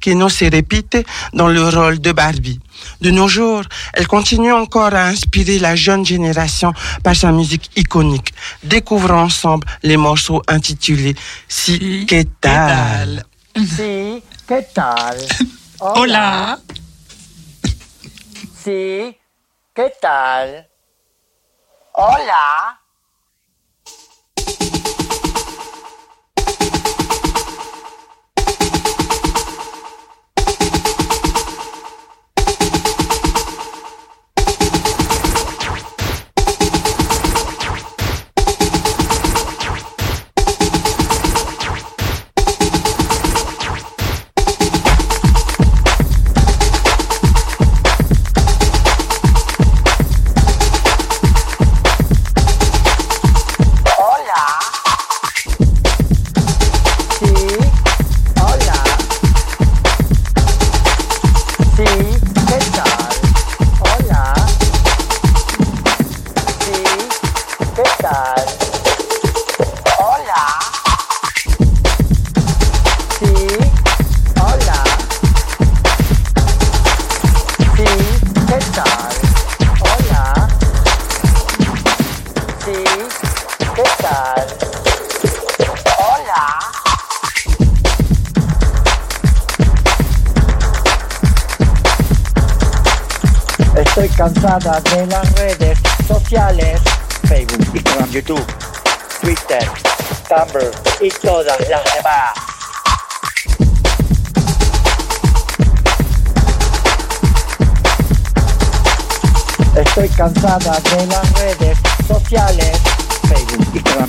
que 0.00 0.10
no 0.10 0.28
se 0.28 0.44
repite 0.44 0.98
dans 1.32 1.48
le 1.48 1.62
rôle 1.66 1.98
de 1.98 2.12
Barbie. 2.12 2.60
De 3.00 3.10
nos 3.10 3.28
jours, 3.28 3.62
elle 3.94 4.06
continue 4.06 4.52
encore 4.52 4.94
à 4.94 5.06
inspirer 5.06 5.58
la 5.58 5.74
jeune 5.74 6.04
génération 6.04 6.74
par 7.02 7.16
sa 7.16 7.32
musique 7.32 7.70
iconique. 7.76 8.34
Découvrons 8.62 9.22
ensemble 9.22 9.66
les 9.82 9.96
morceaux 9.96 10.42
intitulés 10.48 11.14
Si, 11.48 12.04
que 12.06 12.22
tal? 12.42 13.24
Sí, 13.56 14.22
¿qué 14.46 14.60
tal? 14.74 15.16
Hola. 15.80 16.58
Sí, 18.62 19.16
¿qué 19.74 19.92
tal? 20.02 20.68
Hola. 21.94 22.83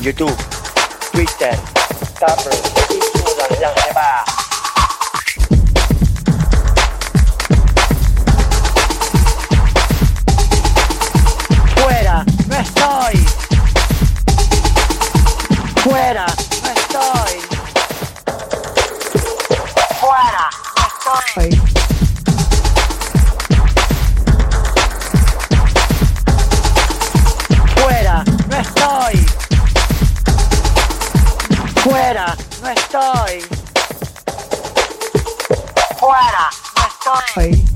Facebook, 0.06 0.35
Instagram, 0.35 0.35
Fuera, 32.16 32.38
no 32.62 32.70
estoy. 32.70 33.42
Fuera, 36.00 36.50
no 36.78 37.20
estoy. 37.44 37.75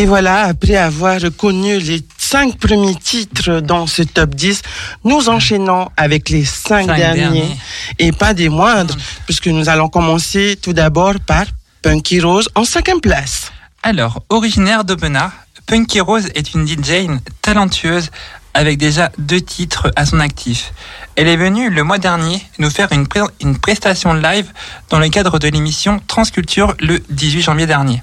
Et 0.00 0.06
voilà, 0.06 0.44
après 0.44 0.76
avoir 0.76 1.18
connu 1.36 1.78
les 1.78 2.00
cinq 2.16 2.56
premiers 2.58 2.94
titres 2.94 3.60
dans 3.60 3.86
ce 3.86 4.00
top 4.02 4.34
10, 4.34 4.62
nous 5.04 5.28
enchaînons 5.28 5.90
avec 5.94 6.30
les 6.30 6.46
cinq, 6.46 6.86
Cinq 6.86 6.96
derniers, 6.96 7.20
derniers. 7.20 7.56
et 7.98 8.10
pas 8.12 8.32
des 8.32 8.48
moindres, 8.48 8.96
puisque 9.26 9.48
nous 9.48 9.68
allons 9.68 9.88
commencer 9.90 10.58
tout 10.62 10.72
d'abord 10.72 11.14
par 11.26 11.44
Punky 11.82 12.20
Rose 12.22 12.48
en 12.54 12.64
cinquième 12.64 13.02
place. 13.02 13.52
Alors, 13.82 14.22
originaire 14.30 14.84
d'Aubenas, 14.84 15.32
Punky 15.66 16.00
Rose 16.00 16.28
est 16.34 16.54
une 16.54 16.66
DJ 16.66 17.06
talentueuse 17.42 18.10
avec 18.54 18.78
déjà 18.78 19.12
deux 19.18 19.42
titres 19.42 19.90
à 19.96 20.06
son 20.06 20.18
actif. 20.18 20.72
Elle 21.16 21.28
est 21.28 21.36
venue 21.36 21.68
le 21.68 21.82
mois 21.84 21.98
dernier 21.98 22.42
nous 22.58 22.70
faire 22.70 22.90
une, 22.92 23.06
pré- 23.06 23.20
une 23.42 23.58
prestation 23.58 24.14
live 24.14 24.46
dans 24.88 24.98
le 24.98 25.10
cadre 25.10 25.38
de 25.38 25.48
l'émission 25.48 26.00
Transculture 26.06 26.74
le 26.80 27.00
18 27.10 27.42
janvier 27.42 27.66
dernier. 27.66 28.02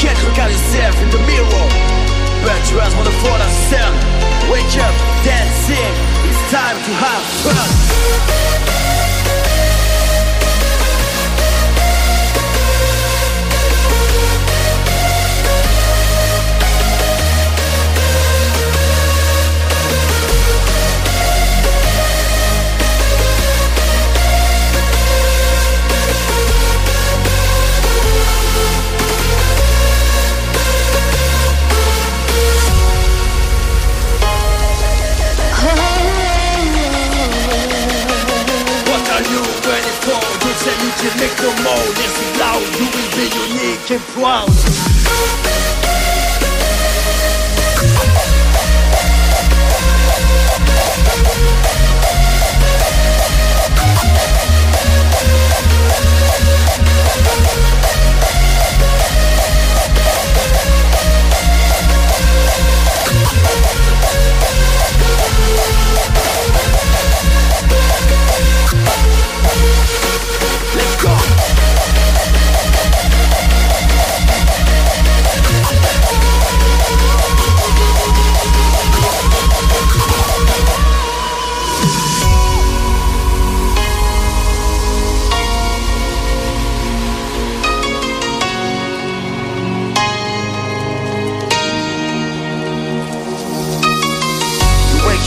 Can't 0.00 0.22
look 0.24 0.36
at 0.36 0.50
yourself 0.50 0.94
in 1.02 1.08
the 1.10 1.18
mirror, 1.24 1.66
but 2.44 2.60
you 2.70 2.76
just 2.76 2.96
wanna 2.96 3.10
fall 3.24 3.38
sun. 3.72 3.92
Wake 4.52 4.76
up, 4.76 4.94
dancing, 5.24 5.94
it's 6.28 6.42
time 6.52 6.76
to 6.76 6.92
have 7.00 7.22
fun. 7.42 9.05
Don't 40.96 41.04
say 41.04 41.04
you 41.04 41.10
can 41.10 41.20
make 41.20 41.36
no 41.38 41.50
more. 41.62 41.86
Listen 41.94 42.38
loud, 42.38 42.62
you 42.78 42.86
will 42.86 43.10
be 43.16 43.24
unique 43.52 43.90
and 43.90 44.00
proud. 44.12 44.48
Let's 69.58 69.85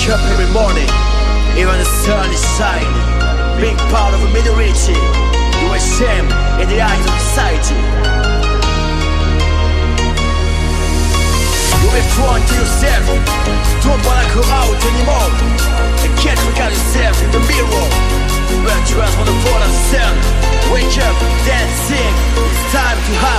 wake 0.09 0.17
up 0.17 0.31
every 0.31 0.51
morning, 0.53 0.89
even 1.53 1.77
the 1.77 1.85
sun 1.85 2.29
is 2.33 2.41
shining. 2.57 2.89
Being 3.61 3.77
part 3.93 4.13
of 4.13 4.21
a 4.25 4.29
minority, 4.33 4.97
you 5.61 5.67
are 5.69 5.85
shame 5.97 6.25
in 6.57 6.65
the 6.65 6.81
eyes 6.81 7.05
of 7.05 7.13
society. 7.29 7.77
You 11.77 11.89
be 11.93 12.01
strong 12.09 12.41
to 12.41 12.53
yourself, 12.57 13.05
don't 13.85 14.01
wanna 14.01 14.25
go 14.33 14.41
out 14.49 14.79
anymore. 14.89 15.29
You 16.01 16.09
can't 16.17 16.41
look 16.45 16.57
at 16.57 16.71
yourself 16.73 17.15
in 17.23 17.29
the 17.29 17.41
mirror, 17.45 17.87
but 18.65 18.81
you 18.89 18.97
just 18.97 19.13
wanna 19.17 19.35
fall 19.45 19.61
on 19.61 19.73
sun. 19.93 20.15
Wake 20.73 20.97
up, 21.05 21.17
dancing, 21.45 22.13
it's 22.33 22.73
time 22.73 22.97
to 22.97 23.13
have 23.25 23.38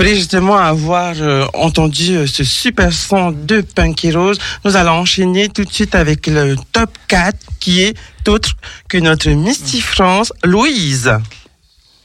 Après 0.00 0.14
justement 0.14 0.56
avoir 0.56 1.12
euh, 1.20 1.44
entendu 1.52 2.16
euh, 2.16 2.26
ce 2.26 2.42
super 2.42 2.90
son 2.90 3.32
de 3.32 3.60
Punky 3.60 4.12
Rose, 4.12 4.38
nous 4.64 4.74
allons 4.74 4.92
enchaîner 4.92 5.50
tout 5.50 5.62
de 5.62 5.70
suite 5.70 5.94
avec 5.94 6.26
le 6.26 6.56
top 6.72 6.88
4 7.08 7.36
qui 7.60 7.82
est 7.82 7.94
autre 8.26 8.56
que 8.88 8.96
notre 8.96 9.28
Misty 9.28 9.82
France, 9.82 10.32
Louise. 10.42 11.12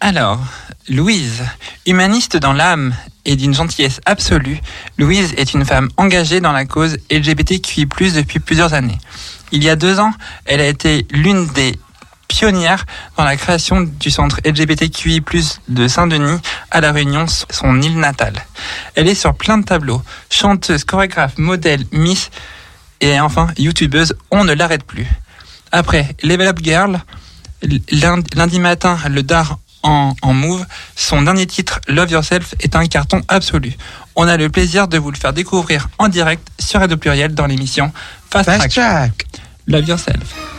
Alors, 0.02 0.42
Louise, 0.90 1.42
humaniste 1.86 2.36
dans 2.36 2.52
l'âme 2.52 2.94
et 3.24 3.38
d'une 3.38 3.54
gentillesse 3.54 4.02
absolue, 4.06 4.60
Louise 4.98 5.34
est 5.38 5.54
une 5.54 5.64
femme 5.64 5.88
engagée 5.96 6.42
dans 6.42 6.52
la 6.52 6.66
cause 6.66 6.98
LGBTQI+, 7.10 7.86
depuis 7.86 8.40
plusieurs 8.40 8.74
années. 8.74 8.98
Il 9.54 9.64
y 9.64 9.70
a 9.70 9.78
deux 9.78 10.02
ans, 10.02 10.12
elle 10.44 10.60
a 10.60 10.68
été 10.68 11.08
l'une 11.12 11.48
des 11.54 11.80
pionnières 12.28 12.86
dans 13.18 13.24
la 13.24 13.36
création 13.38 13.82
du 13.82 14.10
centre 14.10 14.40
LGBTQI+, 14.46 15.24
de 15.68 15.88
Saint-Denis 15.88 16.40
à 16.72 16.82
La 16.82 16.92
Réunion, 16.92 17.26
son 17.28 17.82
île 17.82 18.00
natale. 18.00 18.46
Elle 18.96 19.08
est 19.08 19.16
sur 19.16 19.36
plein 19.36 19.58
de 19.58 19.66
tableaux, 19.66 20.02
chanteuse, 20.30 20.84
chorégraphe, 20.84 21.38
modèle, 21.38 21.84
miss, 21.92 22.30
et 23.02 23.20
enfin, 23.20 23.48
youtubeuse, 23.58 24.16
on 24.32 24.44
ne 24.44 24.54
l'arrête 24.54 24.84
plus. 24.84 25.08
Après 25.72 26.16
Level 26.24 26.48
Up 26.48 26.60
Girl, 26.62 27.02
lundi, 27.92 28.30
lundi 28.36 28.60
matin, 28.60 28.98
le 29.10 29.24
DAR 29.24 29.60
en, 29.84 30.16
en 30.22 30.34
move, 30.34 30.66
son 30.96 31.22
dernier 31.22 31.46
titre, 31.46 31.80
Love 31.88 32.12
Yourself, 32.12 32.56
est 32.60 32.76
un 32.76 32.88
carton 32.88 33.22
absolu. 33.28 33.74
On 34.16 34.28
a 34.28 34.38
le 34.38 34.50
plaisir 34.50 34.88
de 34.88 34.98
vous 34.98 35.12
le 35.12 35.18
faire 35.18 35.34
découvrir 35.34 35.90
en 36.00 36.08
direct 36.08 36.48
sur 36.60 36.80
Radio 36.80 36.98
Pluriel 36.98 37.36
dans 37.36 37.46
l'émission 37.46 37.92
Fast, 38.32 38.46
Fast 38.46 38.60
Track. 38.60 38.72
Track. 38.72 39.26
Love 39.68 39.88
Yourself. 39.88 40.55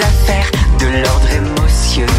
Affaires 0.00 0.50
de 0.78 0.86
l'ordre 1.02 1.30
émotionnel. 1.30 2.10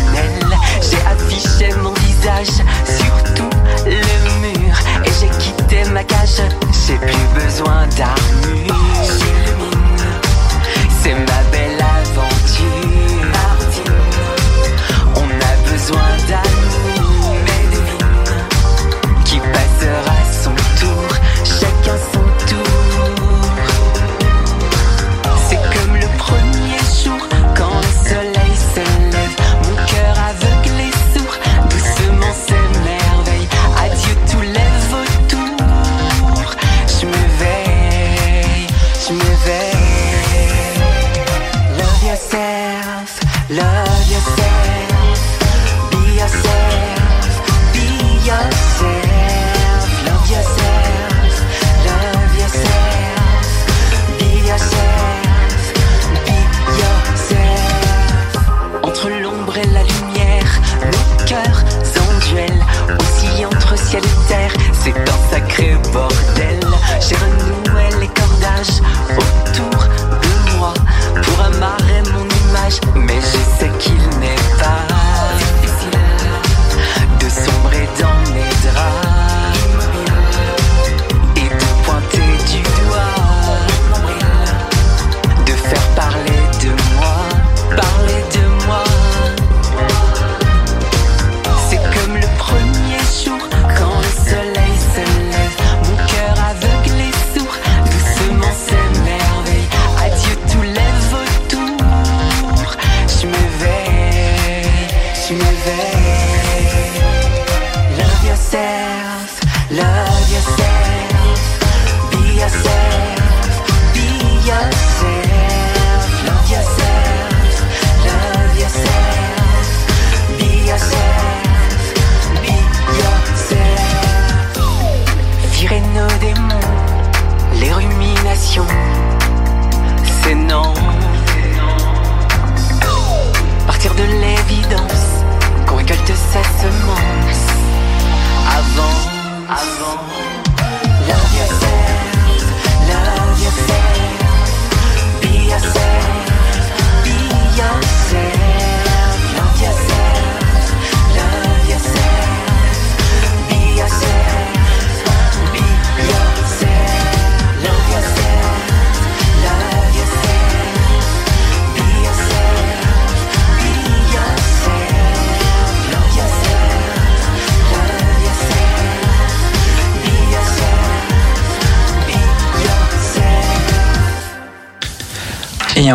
J'ai 0.82 1.02
affiché 1.06 1.74
mon 1.82 1.94
visage 1.94 2.48
sur 2.86 3.34
tout 3.36 3.50
le 3.86 4.42
mur 4.42 4.76
et 5.06 5.12
j'ai 5.20 5.30
quitté 5.40 5.84
ma 5.92 6.04
cage. 6.04 6.42
J'ai 6.88 6.98
plus 6.98 7.44
besoin 7.44 7.88
d'armure. 7.98 9.11
C'est 64.84 64.96
un 64.98 65.31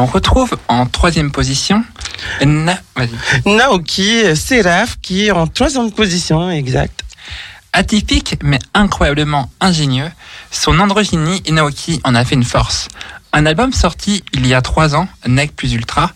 on 0.07 0.09
retrouve 0.09 0.57
en 0.69 0.87
troisième 0.87 1.33
position 1.33 1.85
Na-. 2.41 2.79
Naoki 3.45 4.37
Seraph 4.37 4.99
qui 5.03 5.27
est 5.27 5.31
en 5.33 5.49
troisième 5.49 5.91
position, 5.91 6.49
exact. 6.49 7.03
Atypique 7.73 8.37
mais 8.43 8.61
incroyablement 8.73 9.51
ingénieux, 9.61 10.09
son 10.53 10.79
androgynie 10.79 11.43
et 11.45 11.51
Naoki 11.51 12.01
en 12.05 12.15
a 12.15 12.25
fait 12.25 12.37
une 12.37 12.45
force. 12.45 12.87
Un 13.33 13.47
album 13.47 13.73
sorti 13.73 14.23
il 14.33 14.47
y 14.47 14.55
a 14.55 14.63
trois 14.63 14.95
ans, 14.95 15.09
Nec 15.27 15.57
plus 15.57 15.73
Ultra, 15.73 16.13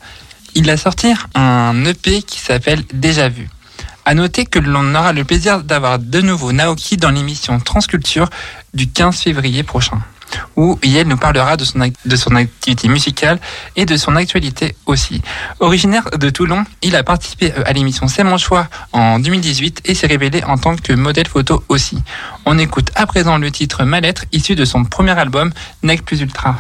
il 0.55 0.71
a 0.71 0.77
sorti 0.77 1.13
un 1.35 1.85
EP 1.85 2.23
qui 2.23 2.39
s'appelle 2.39 2.85
Déjà 2.95 3.29
Vu. 3.29 3.49
À 4.05 4.15
noter 4.15 4.47
que 4.47 4.61
l'on 4.61 4.95
aura 4.95 5.13
le 5.13 5.25
plaisir 5.25 5.65
d'avoir 5.65 5.99
de 5.99 6.21
nouveau 6.21 6.53
Naoki 6.53 6.97
dans 6.97 7.11
l'émission 7.11 7.59
Transculture 7.59 8.31
du 8.73 8.89
15 8.89 9.17
février 9.19 9.65
prochain. 9.65 10.01
Où 10.57 10.79
Yael 10.83 11.07
nous 11.07 11.17
parlera 11.17 11.57
de 11.57 11.65
son, 11.65 12.35
activité 12.35 12.89
musicale 12.89 13.39
et 13.77 13.87
de 13.87 13.97
son 13.97 14.17
actualité 14.17 14.75
aussi. 14.87 15.23
Originaire 15.61 16.11
de 16.19 16.31
Toulon, 16.31 16.65
il 16.83 16.97
a 16.97 17.03
participé 17.03 17.53
euh, 17.53 17.63
à 17.67 17.73
l'émission 17.73 18.09
C'est 18.09 18.25
mon 18.25 18.39
choix 18.39 18.69
en 18.93 19.19
2018 19.19 19.83
et 19.85 19.95
s'est 19.95 20.07
révélé 20.07 20.43
en 20.45 20.59
tant 20.59 20.77
que 20.77 20.93
modèle 20.93 21.29
photo 21.29 21.63
aussi. 21.69 21.99
On 22.47 22.59
écoute 22.59 22.91
à 22.95 23.07
présent 23.07 23.39
le 23.39 23.51
titre 23.51 23.85
Ma 23.85 24.01
lettre 24.01 24.25
issu 24.33 24.55
de 24.55 24.65
son 24.65 24.85
premier 24.85 25.19
album 25.19 25.53
Nec 25.83 26.05
plus 26.05 26.21
ultra. 26.21 26.57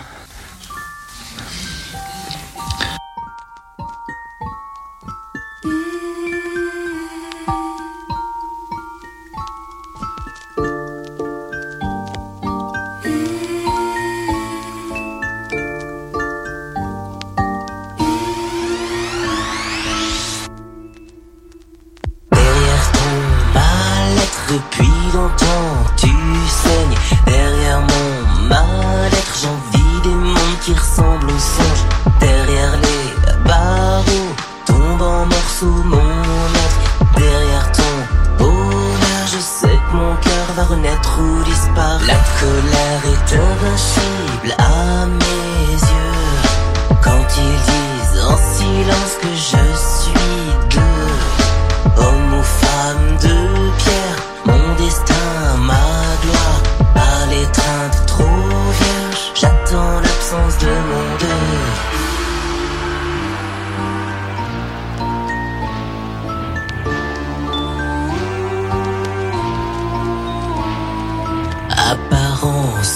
que 49.21 49.35
je 49.37 49.70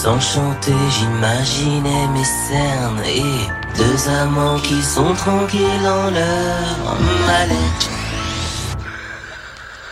J'imaginais 0.06 2.06
mes 2.08 2.24
cernes 2.24 3.02
et 3.06 3.48
deux 3.74 4.08
amants 4.10 4.58
qui 4.58 4.82
sont 4.82 5.14
tranquilles 5.14 5.80
en 5.80 6.10
leur 6.10 6.98
mal-être. 7.26 7.88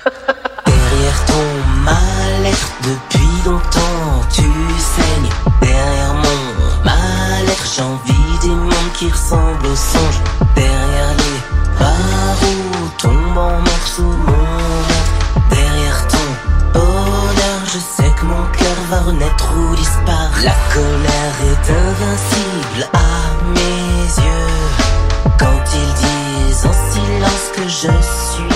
Derrière 0.66 1.24
ton 1.24 1.46
mal-être 1.82 2.72
depuis 2.82 3.42
longtemps 3.46 4.20
tu 4.30 4.42
saignes. 4.78 5.30
Derrière 5.62 6.14
mon 6.14 6.84
mal-être 6.84 7.66
j'envie 7.74 8.38
des 8.42 8.54
mondes 8.54 8.92
qui 8.98 9.08
ressemblent 9.08 9.66
aux 9.66 9.76
songes. 9.76 10.20
Derrière 10.54 11.14
les 11.16 11.40
barreaux 11.78 12.90
tombe 12.98 13.38
en 13.38 13.62
La 20.44 20.54
colère 20.74 21.36
invincible 21.70 22.90
à 22.92 22.98
mes 23.54 24.04
yeux. 24.22 25.32
Quand 25.38 25.62
ils 25.74 25.94
disent 25.94 26.66
en 26.66 26.72
silence 26.92 27.52
que 27.54 27.62
je 27.62 27.90
suis 28.02 28.51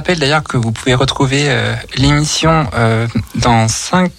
rappelle 0.00 0.18
d'ailleurs 0.18 0.44
que 0.44 0.56
vous 0.56 0.72
pouvez 0.72 0.94
retrouver 0.94 1.44
euh, 1.50 1.74
l'émission 1.96 2.66
euh, 2.72 3.06
dans 3.34 3.68
5 3.68 4.10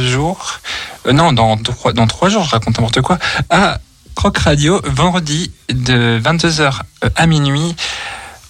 jours. 0.00 0.58
Euh, 1.06 1.12
non, 1.12 1.32
dans 1.32 1.56
3, 1.56 1.92
dans 1.92 2.08
3 2.08 2.30
jours, 2.30 2.42
je 2.42 2.50
raconte 2.50 2.76
n'importe 2.76 3.00
quoi. 3.00 3.16
À 3.48 3.78
Croc 4.16 4.36
Radio, 4.38 4.80
vendredi 4.82 5.52
de 5.68 6.20
22h 6.20 6.80
à 7.14 7.26
minuit 7.28 7.76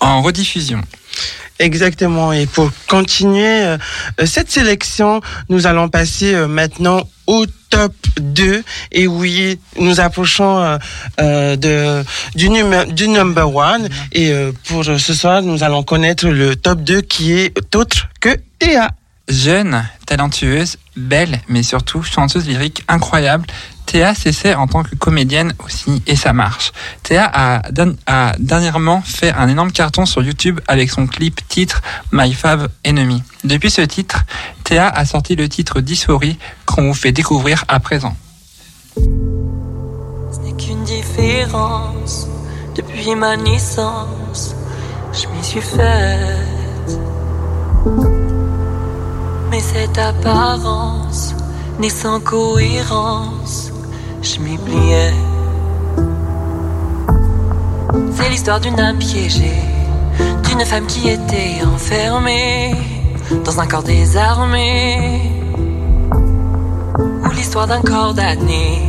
en 0.00 0.22
rediffusion. 0.22 0.80
Exactement. 1.58 2.32
Et 2.32 2.46
pour 2.46 2.70
continuer 2.88 3.76
cette 4.24 4.50
sélection, 4.50 5.20
nous 5.50 5.66
allons 5.66 5.90
passer 5.90 6.34
maintenant 6.46 7.02
au 7.30 7.46
top 7.70 7.94
2. 8.20 8.64
Et 8.90 9.06
oui, 9.06 9.60
nous 9.78 10.00
approchons 10.00 10.58
euh, 10.58 10.78
euh, 11.20 11.54
de, 11.54 12.04
du, 12.34 12.48
du 12.92 13.08
number 13.08 13.54
one. 13.54 13.88
Et 14.10 14.32
euh, 14.32 14.50
pour 14.66 14.84
ce 14.84 15.14
soir, 15.14 15.40
nous 15.40 15.62
allons 15.62 15.84
connaître 15.84 16.26
le 16.26 16.56
top 16.56 16.80
2 16.80 17.00
qui 17.02 17.32
est 17.32 17.76
autre 17.76 18.08
que 18.20 18.36
Théa. 18.58 18.90
Jeune, 19.30 19.84
talentueuse, 20.06 20.76
belle, 20.96 21.40
mais 21.48 21.62
surtout 21.62 22.02
chanteuse 22.02 22.48
lyrique 22.48 22.82
incroyable, 22.88 23.46
Théa 23.86 24.14
s'essaie 24.14 24.54
en 24.54 24.66
tant 24.66 24.82
que 24.82 24.96
comédienne 24.96 25.54
aussi 25.64 26.02
et 26.08 26.16
ça 26.16 26.32
marche. 26.32 26.72
Théa 27.04 27.30
a, 27.32 27.62
dernièrement 28.38 29.02
fait 29.02 29.32
un 29.32 29.48
énorme 29.48 29.70
carton 29.70 30.04
sur 30.04 30.22
YouTube 30.22 30.60
avec 30.66 30.90
son 30.90 31.06
clip 31.06 31.40
titre 31.48 31.80
My 32.12 32.32
Fave 32.32 32.68
Enemy. 32.84 33.22
Depuis 33.44 33.70
ce 33.70 33.82
titre, 33.82 34.24
Théa 34.64 34.88
a 34.88 35.04
sorti 35.04 35.36
le 35.36 35.48
titre 35.48 35.80
Dysphorie 35.80 36.36
qu'on 36.66 36.88
vous 36.88 36.94
fait 36.94 37.12
découvrir 37.12 37.64
à 37.68 37.78
présent. 37.78 38.16
Ce 38.96 40.38
n'est 40.40 40.56
qu'une 40.56 40.82
différence 40.82 42.26
depuis 42.76 43.14
ma 43.14 43.36
naissance. 43.36 44.56
Je 45.12 45.26
m'y 45.28 45.44
suis 45.44 45.60
faite. 45.60 46.98
Mais 49.50 49.60
cette 49.60 49.98
apparence 49.98 51.34
n'est 51.78 51.88
sans 51.88 52.20
cohérence 52.20 53.70
je 54.22 54.38
m'y 54.40 54.58
pliais. 54.58 55.14
C'est 58.14 58.28
l'histoire 58.28 58.60
d'une 58.60 58.78
âme 58.78 58.98
piégée, 58.98 59.62
d'une 60.44 60.64
femme 60.64 60.86
qui 60.86 61.08
était 61.08 61.64
enfermée 61.64 62.74
dans 63.44 63.60
un 63.60 63.66
corps 63.66 63.82
désarmé. 63.82 65.22
Ou 66.98 67.30
l'histoire 67.30 67.66
d'un 67.66 67.80
corps 67.80 68.14
damné 68.14 68.82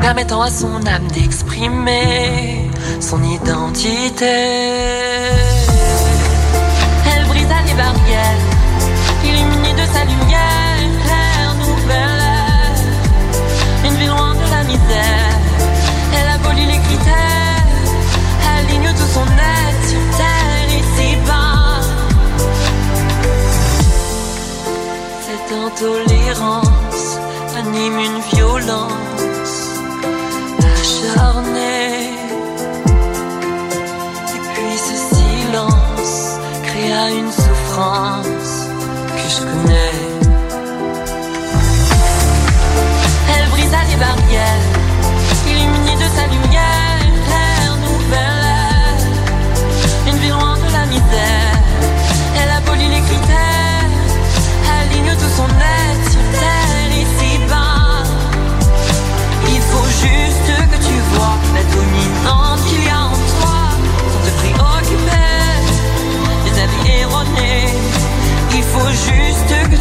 permettant 0.00 0.42
à 0.42 0.50
son 0.50 0.76
âme 0.86 1.08
d'exprimer 1.12 2.70
son 3.00 3.22
identité. 3.22 4.26
Une 28.70 29.09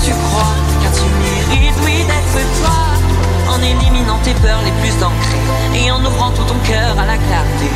tu 0.04 0.12
crois, 0.12 0.56
car 0.82 0.92
tu 0.92 1.06
mérites, 1.24 1.80
oui, 1.86 1.98
d'être 2.10 2.40
toi, 2.62 2.78
en 3.54 3.62
éliminant 3.62 4.20
tes 4.24 4.34
peurs 4.36 4.62
les 4.64 4.72
plus 4.82 5.04
ancrées 5.04 5.80
et 5.80 5.92
en 5.92 6.04
ouvrant 6.06 6.32
tout 6.32 6.44
ton 6.44 6.60
cœur 6.66 6.98
à 7.00 7.06
la 7.06 7.18
clarté. 7.18 7.70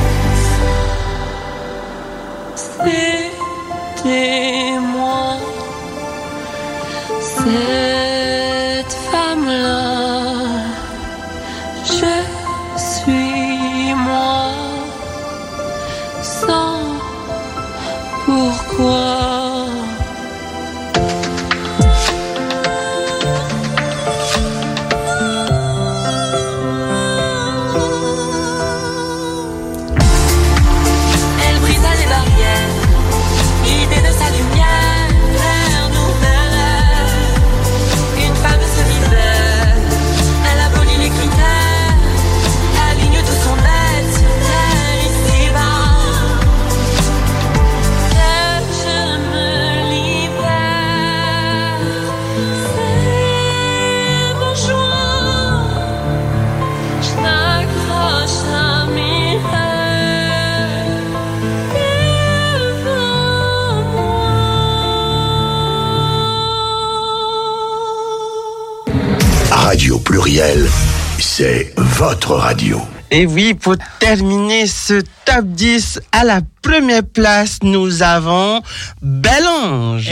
Votre 72.04 72.36
radio. 72.36 72.82
Et 73.12 73.26
oui, 73.26 73.54
pour 73.54 73.76
terminer 74.00 74.68
ce 74.68 75.02
top 75.24 75.46
10, 75.46 76.02
à 76.12 76.26
la 76.26 76.42
première 76.62 77.04
place, 77.06 77.60
nous 77.64 78.04
avons 78.04 78.62
Belle 79.02 79.48
Ange. 79.48 80.10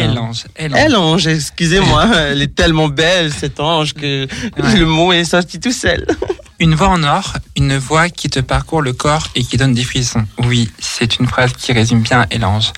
Elle 0.55 0.95
Ange, 0.95 1.27
excusez-moi, 1.27 2.05
elle 2.15 2.41
est 2.41 2.55
tellement 2.55 2.87
belle, 2.87 3.33
cet 3.33 3.59
ange, 3.59 3.93
que 3.93 4.25
le 4.57 4.85
mot 4.85 5.11
est 5.11 5.25
sorti 5.25 5.59
tout 5.59 5.73
seul. 5.73 6.07
Une 6.59 6.75
voix 6.75 6.87
en 6.87 7.03
or, 7.03 7.33
une 7.57 7.75
voix 7.77 8.07
qui 8.09 8.29
te 8.29 8.39
parcourt 8.39 8.81
le 8.81 8.93
corps 8.93 9.27
et 9.35 9.43
qui 9.43 9.57
donne 9.57 9.73
des 9.73 9.83
frissons. 9.83 10.23
Oui, 10.37 10.69
c'est 10.79 11.17
une 11.19 11.27
phrase 11.27 11.51
qui 11.53 11.73
résume 11.73 12.01
bien 12.01 12.25
Elange. 12.31 12.71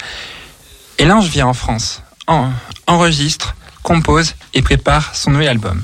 Elange 0.97 1.27
vit 1.27 1.43
en 1.43 1.53
France, 1.53 2.01
en- 2.27 2.49
enregistre, 2.87 3.55
compose 3.83 4.33
et 4.55 4.61
prépare 4.63 5.13
son 5.13 5.31
nouvel 5.31 5.49
album. 5.49 5.83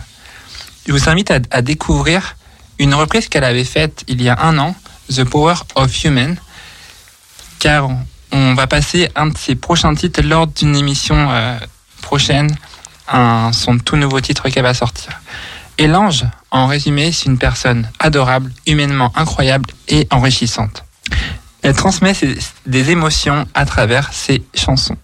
Je 0.87 0.93
vous 0.93 1.09
invite 1.09 1.29
à, 1.29 1.39
à 1.51 1.61
découvrir 1.61 2.37
une 2.79 2.95
reprise 2.95 3.27
qu'elle 3.27 3.43
avait 3.43 3.65
faite 3.65 4.03
il 4.07 4.21
y 4.21 4.29
a 4.29 4.39
un 4.41 4.57
an, 4.57 4.75
The 5.13 5.25
Power 5.25 5.55
of 5.75 6.03
Human, 6.03 6.37
car 7.59 7.89
on, 8.31 8.53
va 8.53 8.67
passer 8.67 9.09
un 9.15 9.27
de 9.27 9.37
ses 9.37 9.55
prochains 9.55 9.93
titres 9.93 10.21
lors 10.21 10.47
d'une 10.47 10.75
émission 10.75 11.29
euh, 11.29 11.57
prochaine, 12.01 12.55
son 13.51 13.77
tout 13.83 13.97
nouveau 13.97 14.21
titre 14.21 14.49
qu'elle 14.49 14.63
va 14.63 14.73
sortir. 14.73 15.19
Et 15.77 15.87
l'ange, 15.87 16.25
en 16.51 16.67
résumé, 16.67 17.11
c'est 17.11 17.25
une 17.25 17.37
personne 17.37 17.89
adorable, 17.99 18.51
humainement 18.65 19.11
incroyable 19.15 19.69
et 19.87 20.07
enrichissante. 20.11 20.83
Elle 21.61 21.75
transmet 21.75 22.13
des 22.65 22.89
émotions 22.91 23.47
à 23.53 23.65
travers 23.65 24.13
ses 24.13 24.43
chansons. 24.53 24.97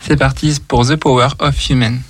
C'est 0.00 0.16
parti 0.16 0.56
pour 0.66 0.86
The 0.86 0.96
Power 0.96 1.28
of 1.40 1.68
Human. 1.68 2.00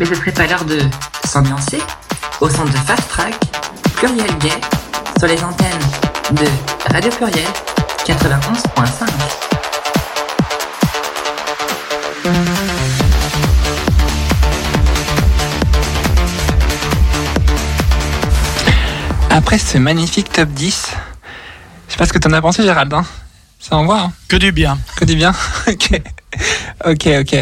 Mais 0.00 0.06
ce 0.06 0.14
serait 0.14 0.32
pas 0.32 0.46
l'heure 0.46 0.64
de 0.64 0.80
s'ambiancer 1.26 1.78
au 2.40 2.48
centre 2.48 2.72
de 2.72 2.78
Fast 2.78 3.06
Track, 3.10 3.34
Pluriel 3.96 4.38
Gay, 4.38 4.48
sur 5.18 5.28
les 5.28 5.44
antennes 5.44 5.68
de 6.32 6.46
Radio 6.90 7.10
Pluriel 7.10 7.44
91.5. 8.06 9.04
Après 19.28 19.58
ce 19.58 19.76
magnifique 19.76 20.32
top 20.32 20.48
10, 20.48 20.92
je 21.88 21.92
sais 21.92 21.98
pas 21.98 22.06
ce 22.06 22.14
que 22.14 22.18
t'en 22.18 22.32
as 22.32 22.40
pensé, 22.40 22.62
Géraldin. 22.62 23.04
Ça 23.58 23.76
envoie 23.76 24.00
hein 24.00 24.12
Que 24.28 24.36
du 24.36 24.50
bien. 24.50 24.78
Que 24.96 25.04
du 25.04 25.14
bien 25.14 25.34
Ok. 25.68 26.00
Ok, 26.86 27.06
ok. 27.20 27.36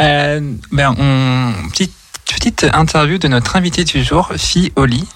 Euh, 0.00 0.40
ben, 0.70 0.94
on... 0.98 1.68
petite, 1.70 1.94
petite 2.26 2.66
interview 2.72 3.18
de 3.18 3.28
notre 3.28 3.56
invité 3.56 3.84
du 3.84 4.02
jour, 4.02 4.30
Fille 4.36 4.72
Oli. 4.76 5.06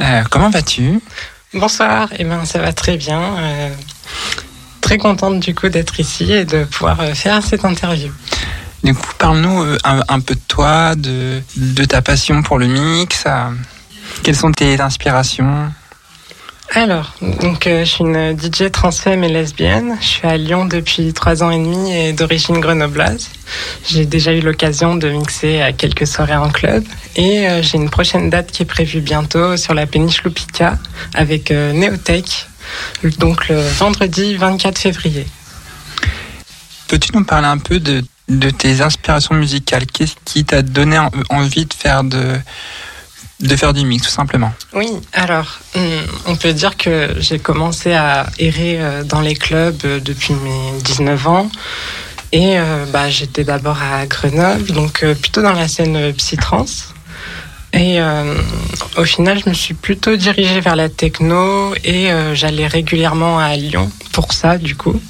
Euh, 0.00 0.22
comment 0.30 0.50
vas-tu? 0.50 1.00
Bonsoir, 1.52 2.08
et 2.18 2.24
ben 2.24 2.44
ça 2.44 2.60
va 2.60 2.72
très 2.72 2.96
bien. 2.96 3.20
euh, 3.38 3.74
très 4.80 4.98
contente 4.98 5.40
du 5.40 5.54
coup 5.54 5.68
d'être 5.68 5.98
ici 6.00 6.32
et 6.32 6.44
de 6.44 6.64
pouvoir 6.64 7.00
euh, 7.00 7.14
faire 7.14 7.44
cette 7.44 7.64
interview. 7.64 8.12
Du 8.82 8.94
coup, 8.94 9.12
parle-nous 9.18 9.62
euh, 9.62 9.78
un, 9.84 10.00
un 10.08 10.20
peu 10.20 10.34
de 10.34 10.40
toi, 10.48 10.94
de, 10.94 11.42
de 11.56 11.84
ta 11.84 12.00
passion 12.02 12.42
pour 12.42 12.58
le 12.58 12.66
mix. 12.66 13.24
euh, 13.26 13.50
quelles 14.22 14.36
sont 14.36 14.52
tes 14.52 14.80
inspirations? 14.80 15.72
Alors, 16.72 17.14
donc 17.20 17.66
euh, 17.66 17.80
je 17.84 17.90
suis 17.90 18.04
une 18.04 18.38
DJ 18.38 18.70
transfemme 18.70 19.24
et 19.24 19.28
lesbienne. 19.28 19.96
Je 20.00 20.06
suis 20.06 20.26
à 20.28 20.36
Lyon 20.36 20.66
depuis 20.66 21.12
trois 21.12 21.42
ans 21.42 21.50
et 21.50 21.58
demi 21.58 21.92
et 21.92 22.12
d'origine 22.12 22.60
grenobloise. 22.60 23.28
J'ai 23.88 24.06
déjà 24.06 24.32
eu 24.32 24.40
l'occasion 24.40 24.94
de 24.94 25.08
mixer 25.08 25.60
à 25.62 25.72
quelques 25.72 26.06
soirées 26.06 26.36
en 26.36 26.48
club 26.48 26.84
et 27.16 27.48
euh, 27.48 27.60
j'ai 27.62 27.76
une 27.76 27.90
prochaine 27.90 28.30
date 28.30 28.52
qui 28.52 28.62
est 28.62 28.66
prévue 28.66 29.00
bientôt 29.00 29.56
sur 29.56 29.74
la 29.74 29.86
péniche 29.86 30.22
Lupica 30.22 30.78
avec 31.14 31.50
euh, 31.50 31.72
Neotech, 31.72 32.46
donc 33.18 33.48
le 33.48 33.60
vendredi 33.60 34.36
24 34.36 34.78
février. 34.78 35.26
Peux-tu 36.86 37.10
nous 37.16 37.24
parler 37.24 37.48
un 37.48 37.58
peu 37.58 37.80
de, 37.80 38.04
de 38.28 38.50
tes 38.50 38.80
inspirations 38.80 39.34
musicales? 39.34 39.86
Qu'est-ce 39.86 40.14
qui 40.24 40.44
t'a 40.44 40.62
donné 40.62 40.98
en- 41.00 41.10
envie 41.30 41.66
de 41.66 41.74
faire, 41.74 42.04
de, 42.04 42.36
de 43.40 43.56
faire 43.56 43.72
du 43.72 43.84
mix, 43.84 44.06
tout 44.06 44.12
simplement 44.12 44.52
Oui, 44.74 44.88
alors, 45.12 45.58
hum, 45.74 45.82
on 46.26 46.36
peut 46.36 46.52
dire 46.52 46.76
que 46.76 47.14
j'ai 47.18 47.38
commencé 47.38 47.92
à 47.92 48.26
errer 48.38 48.80
euh, 48.80 49.02
dans 49.02 49.20
les 49.20 49.34
clubs 49.34 49.80
euh, 49.84 50.00
depuis 50.00 50.34
mes 50.34 50.80
19 50.82 51.26
ans. 51.26 51.50
Et 52.32 52.58
euh, 52.58 52.84
bah, 52.92 53.10
j'étais 53.10 53.44
d'abord 53.44 53.78
à 53.82 54.06
Grenoble, 54.06 54.70
donc 54.72 55.04
plutôt 55.20 55.42
dans 55.42 55.52
la 55.52 55.68
scène 55.68 56.12
psytrance. 56.14 56.94
Et 57.72 58.00
au 58.96 59.04
final, 59.04 59.40
je 59.44 59.48
me 59.48 59.54
suis 59.54 59.74
plutôt 59.74 60.16
dirigée 60.16 60.60
vers 60.60 60.74
la 60.74 60.88
techno 60.88 61.72
et 61.84 62.08
j'allais 62.34 62.66
régulièrement 62.66 63.38
à 63.38 63.54
Lyon 63.54 63.88
pour 64.10 64.32
ça, 64.32 64.58
du 64.58 64.74
coup. 64.74 65.00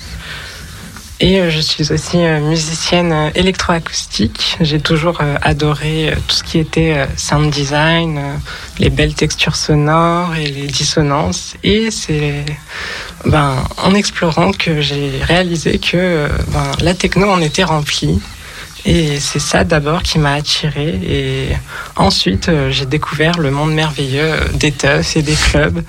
Et 1.23 1.39
euh, 1.39 1.51
je 1.51 1.61
suis 1.61 1.93
aussi 1.93 2.17
euh, 2.17 2.41
musicienne 2.41 3.13
euh, 3.13 3.31
électroacoustique. 3.35 4.57
J'ai 4.63 4.81
toujours 4.81 5.21
adoré 5.43 6.15
tout 6.27 6.35
ce 6.35 6.43
qui 6.43 6.59
était 6.59 7.07
sound 7.17 7.51
design, 7.51 8.19
les 8.79 8.89
belles 8.89 9.13
textures 9.13 9.55
sonores 9.55 10.35
et 10.37 10.47
les 10.47 10.67
dissonances. 10.67 11.55
Et 11.63 11.91
c'est 11.91 12.47
ben, 13.27 13.63
en 13.77 13.95
explorant 13.95 14.53
que 14.53 14.81
j'ai 14.81 15.11
réalisé 15.23 15.79
que 15.79 16.27
ben, 16.49 16.73
la 16.81 16.95
techno 16.95 17.29
en 17.29 17.41
était 17.43 17.65
remplie. 17.65 18.21
Et 18.87 19.21
c'est 19.21 19.41
ça 19.41 19.65
d'abord 19.65 20.03
qui 20.03 20.19
m'a 20.19 20.33
attiré. 20.33 20.99
Et 21.07 21.49
ensuite, 21.97 22.51
j'ai 22.71 22.87
découvert 22.87 23.39
le 23.39 23.51
monde 23.51 23.75
merveilleux 23.75 24.33
des 24.55 24.73
teufs 24.73 25.17
et 25.17 25.23
des 25.23 25.35
clubs. 25.35 25.83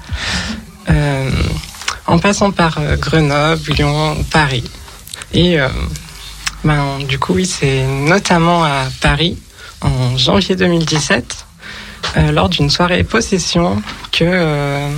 En 2.08 2.20
passant 2.20 2.52
par 2.52 2.80
Grenoble, 2.98 3.72
Lyon, 3.72 4.18
Paris. 4.30 4.70
Et 5.34 5.60
euh, 5.60 5.68
ben, 6.64 7.00
du 7.08 7.18
coup, 7.18 7.34
oui, 7.34 7.46
c'est 7.46 7.86
notamment 7.86 8.64
à 8.64 8.88
Paris, 9.02 9.38
en 9.82 10.18
janvier 10.18 10.56
2017, 10.56 11.46
euh, 12.18 12.32
lors 12.32 12.50
d'une 12.50 12.70
soirée 12.70 13.04
possession, 13.04 13.82
que, 14.12 14.26
euh, 14.26 14.90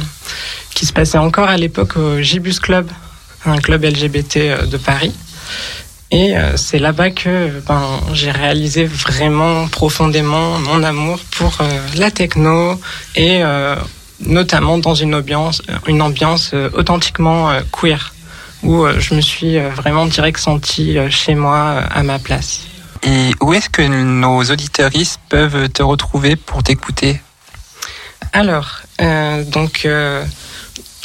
qui 0.73 0.85
se 0.85 0.93
passait 0.93 1.19
encore 1.19 1.49
à 1.49 1.57
l'époque 1.57 1.97
au 1.97 2.19
Gibus 2.19 2.59
Club, 2.59 2.89
un 3.45 3.57
club 3.57 3.83
LGBT 3.83 4.65
de 4.67 4.77
Paris. 4.77 5.13
Et 6.09 6.35
c'est 6.57 6.77
là-bas 6.77 7.09
que 7.09 7.49
ben, 7.67 7.99
j'ai 8.13 8.29
réalisé 8.29 8.85
vraiment 8.85 9.67
profondément 9.67 10.59
mon 10.59 10.83
amour 10.83 11.17
pour 11.31 11.57
la 11.95 12.11
techno 12.11 12.79
et 13.15 13.41
notamment 14.19 14.77
dans 14.77 14.93
une 14.93 15.15
ambiance, 15.15 15.63
une 15.87 16.03
ambiance 16.03 16.53
authentiquement 16.75 17.51
queer, 17.71 18.13
où 18.63 18.85
euh, 18.85 18.99
je 18.99 19.13
me 19.13 19.21
suis 19.21 19.57
euh, 19.57 19.69
vraiment 19.69 20.05
direct 20.05 20.39
sentie 20.39 20.97
euh, 20.97 21.09
chez 21.09 21.35
moi, 21.35 21.83
à 21.93 22.03
ma 22.03 22.19
place. 22.19 22.61
Et 23.03 23.31
où 23.41 23.53
est-ce 23.53 23.69
que 23.69 23.81
nos 23.81 24.43
auditeuristes 24.43 25.19
peuvent 25.29 25.69
te 25.69 25.83
retrouver 25.83 26.35
pour 26.35 26.63
t'écouter? 26.63 27.21
Alors, 28.31 28.81
euh, 29.01 29.43
donc, 29.43 29.81
euh, 29.85 30.23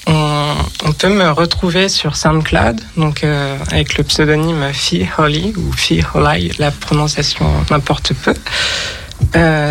on, 0.07 0.55
on 0.85 0.93
peut 0.93 1.09
me 1.09 1.31
retrouver 1.31 1.89
sur 1.89 2.17
SoundCloud, 2.17 2.81
donc 2.97 3.25
euh, 3.25 3.59
avec 3.71 3.99
le 3.99 4.05
pseudonyme 4.05 4.73
Fee 4.73 5.09
Holly 5.19 5.53
ou 5.57 5.73
Fee 5.73 6.03
Holly, 6.15 6.53
la 6.59 6.71
prononciation 6.71 7.47
m'importe 7.71 8.13
peu, 8.15 8.35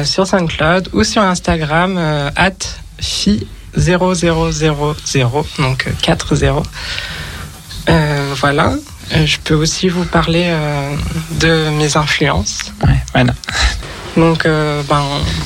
sur 0.04 0.28
SoundCloud 0.28 0.90
ou 0.94 1.04
sur 1.04 1.22
Instagram 1.22 1.98
at 2.36 2.52
Fee 3.00 3.48
0000, 3.78 4.56
donc 5.60 5.88
euh, 5.88 5.92
4-0. 6.02 6.64
Euh, 7.90 8.34
voilà. 8.36 8.74
Euh, 9.16 9.26
Je 9.26 9.38
peux 9.44 9.56
aussi 9.56 9.90
vous 9.90 10.04
parler 10.06 10.46
euh, 10.48 10.96
de 11.40 11.70
mes 11.78 11.96
influences. 11.98 12.74
Ouais, 12.86 12.98
voilà. 13.14 13.34
Donc, 14.16 14.46
euh, 14.46 14.82
ben, 14.90 15.04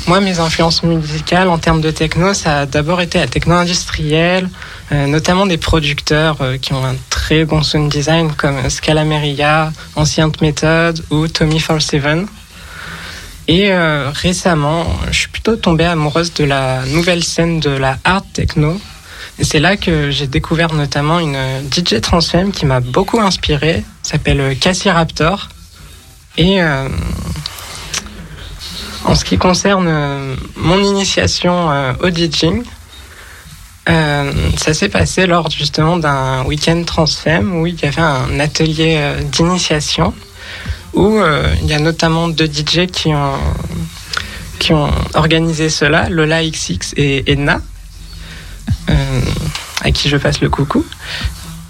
moi, 0.07 0.21
mes 0.21 0.39
influences 0.39 0.83
musicales 0.83 1.49
en 1.49 1.57
termes 1.57 1.81
de 1.81 1.91
techno, 1.91 2.33
ça 2.33 2.59
a 2.59 2.65
d'abord 2.65 3.01
été 3.01 3.19
la 3.19 3.27
techno 3.27 3.55
industrielle, 3.55 4.49
notamment 4.91 5.45
des 5.45 5.57
producteurs 5.57 6.37
qui 6.61 6.73
ont 6.73 6.85
un 6.85 6.95
très 7.09 7.43
bon 7.43 7.63
sound 7.63 7.91
design 7.91 8.31
comme 8.33 8.69
Scalameria, 8.69 9.71
Ancient 9.95 10.31
Method 10.41 11.03
ou 11.09 11.27
Tommy 11.27 11.61
47. 11.61 12.27
Et 13.49 13.73
récemment, 13.73 14.85
je 15.11 15.17
suis 15.19 15.29
plutôt 15.29 15.57
tombée 15.57 15.85
amoureuse 15.85 16.33
de 16.33 16.45
la 16.45 16.85
nouvelle 16.85 17.23
scène 17.23 17.59
de 17.59 17.71
la 17.71 17.97
hard 18.05 18.25
techno. 18.33 18.79
Et 19.41 19.43
c'est 19.43 19.59
là 19.59 19.75
que 19.75 20.11
j'ai 20.11 20.27
découvert 20.27 20.71
notamment 20.71 21.17
une 21.17 21.35
DJ 21.71 21.99
transfemme 21.99 22.51
qui 22.51 22.67
m'a 22.67 22.79
beaucoup 22.79 23.19
inspirée, 23.19 23.83
s'appelle 24.03 24.55
Cassie 24.59 24.91
Raptor. 24.91 25.49
Et 26.37 26.61
euh, 26.61 26.87
en 29.03 29.15
ce 29.15 29.25
qui 29.25 29.39
concerne 29.39 29.87
euh, 29.87 30.35
mon 30.57 30.77
initiation 30.77 31.71
euh, 31.71 31.91
au 32.03 32.11
DJing, 32.11 32.63
euh, 33.89 34.31
ça 34.57 34.75
s'est 34.75 34.89
passé 34.89 35.25
lors 35.25 35.49
justement 35.49 35.97
d'un 35.97 36.43
week-end 36.43 36.83
transfemme 36.83 37.55
où 37.55 37.65
il 37.65 37.81
y 37.81 37.85
avait 37.85 37.99
un 37.99 38.39
atelier 38.39 38.97
euh, 38.99 39.23
d'initiation 39.23 40.13
où 40.93 41.17
euh, 41.17 41.51
il 41.63 41.67
y 41.67 41.73
a 41.73 41.79
notamment 41.79 42.27
deux 42.27 42.45
DJ 42.45 42.85
qui 42.85 43.07
ont, 43.07 43.39
qui 44.59 44.71
ont 44.73 44.91
organisé 45.15 45.69
cela, 45.69 46.09
Lola 46.09 46.47
XX 46.47 46.93
et 46.95 47.31
Edna, 47.31 47.55
euh, 47.55 47.70
à 49.83 49.91
qui 49.91 50.09
je 50.09 50.17
passe 50.17 50.41
le 50.41 50.49
coucou. 50.49 50.85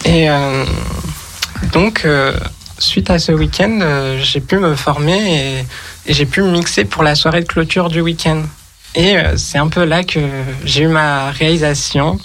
Et 0.06 0.30
euh, 0.30 0.66
donc, 1.72 2.04
euh, 2.06 2.34
suite 2.80 3.10
à 3.10 3.20
ce 3.20 3.32
week-end, 3.32 3.80
euh, 3.82 4.20
j'ai 4.22 4.42
pu 4.42 4.58
me 4.58 4.76
former 4.76 5.60
et, 5.60 5.66
j'ai 6.08 6.26
pu 6.26 6.42
mixer 6.42 6.86
pour 6.86 7.04
la 7.04 7.16
soirée 7.16 7.42
de 7.42 7.48
clôture 7.48 7.90
du 7.90 8.02
week-end. 8.02 8.44
Et 8.96 9.18
euh, 9.18 9.38
c'est 9.38 9.58
un 9.58 9.68
peu 9.68 9.86
là 9.86 10.04
que 10.04 10.20
j'ai 10.66 10.84
eu 10.84 10.88
ma 10.88 11.32
réalisation 11.32 12.20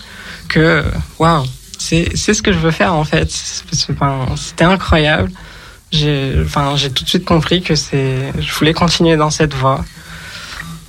que, 0.48 0.82
waouh, 1.18 1.44
c'est 1.78 2.16
ce 2.16 2.42
que 2.42 2.52
je 2.52 2.58
veux 2.58 2.70
faire 2.70 2.94
en 2.94 3.04
fait. 3.04 3.30
C'était 3.30 4.64
incroyable. 4.64 5.30
J'ai 5.92 6.44
tout 6.94 7.04
de 7.04 7.08
suite 7.08 7.24
compris 7.24 7.62
que 7.62 7.74
je 7.74 8.52
voulais 8.54 8.72
continuer 8.72 9.16
dans 9.16 9.30
cette 9.30 9.54
voie. 9.54 9.84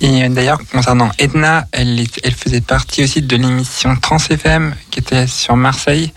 Et 0.00 0.28
d'ailleurs, 0.28 0.60
concernant 0.72 1.10
Edna, 1.18 1.66
elle, 1.72 2.06
faisait 2.36 2.60
partie 2.60 3.02
aussi 3.02 3.22
de 3.22 3.36
l'émission 3.36 3.96
Trans 3.96 4.18
FM 4.18 4.74
qui 4.90 5.00
était 5.00 5.26
sur 5.26 5.56
Marseille. 5.56 6.12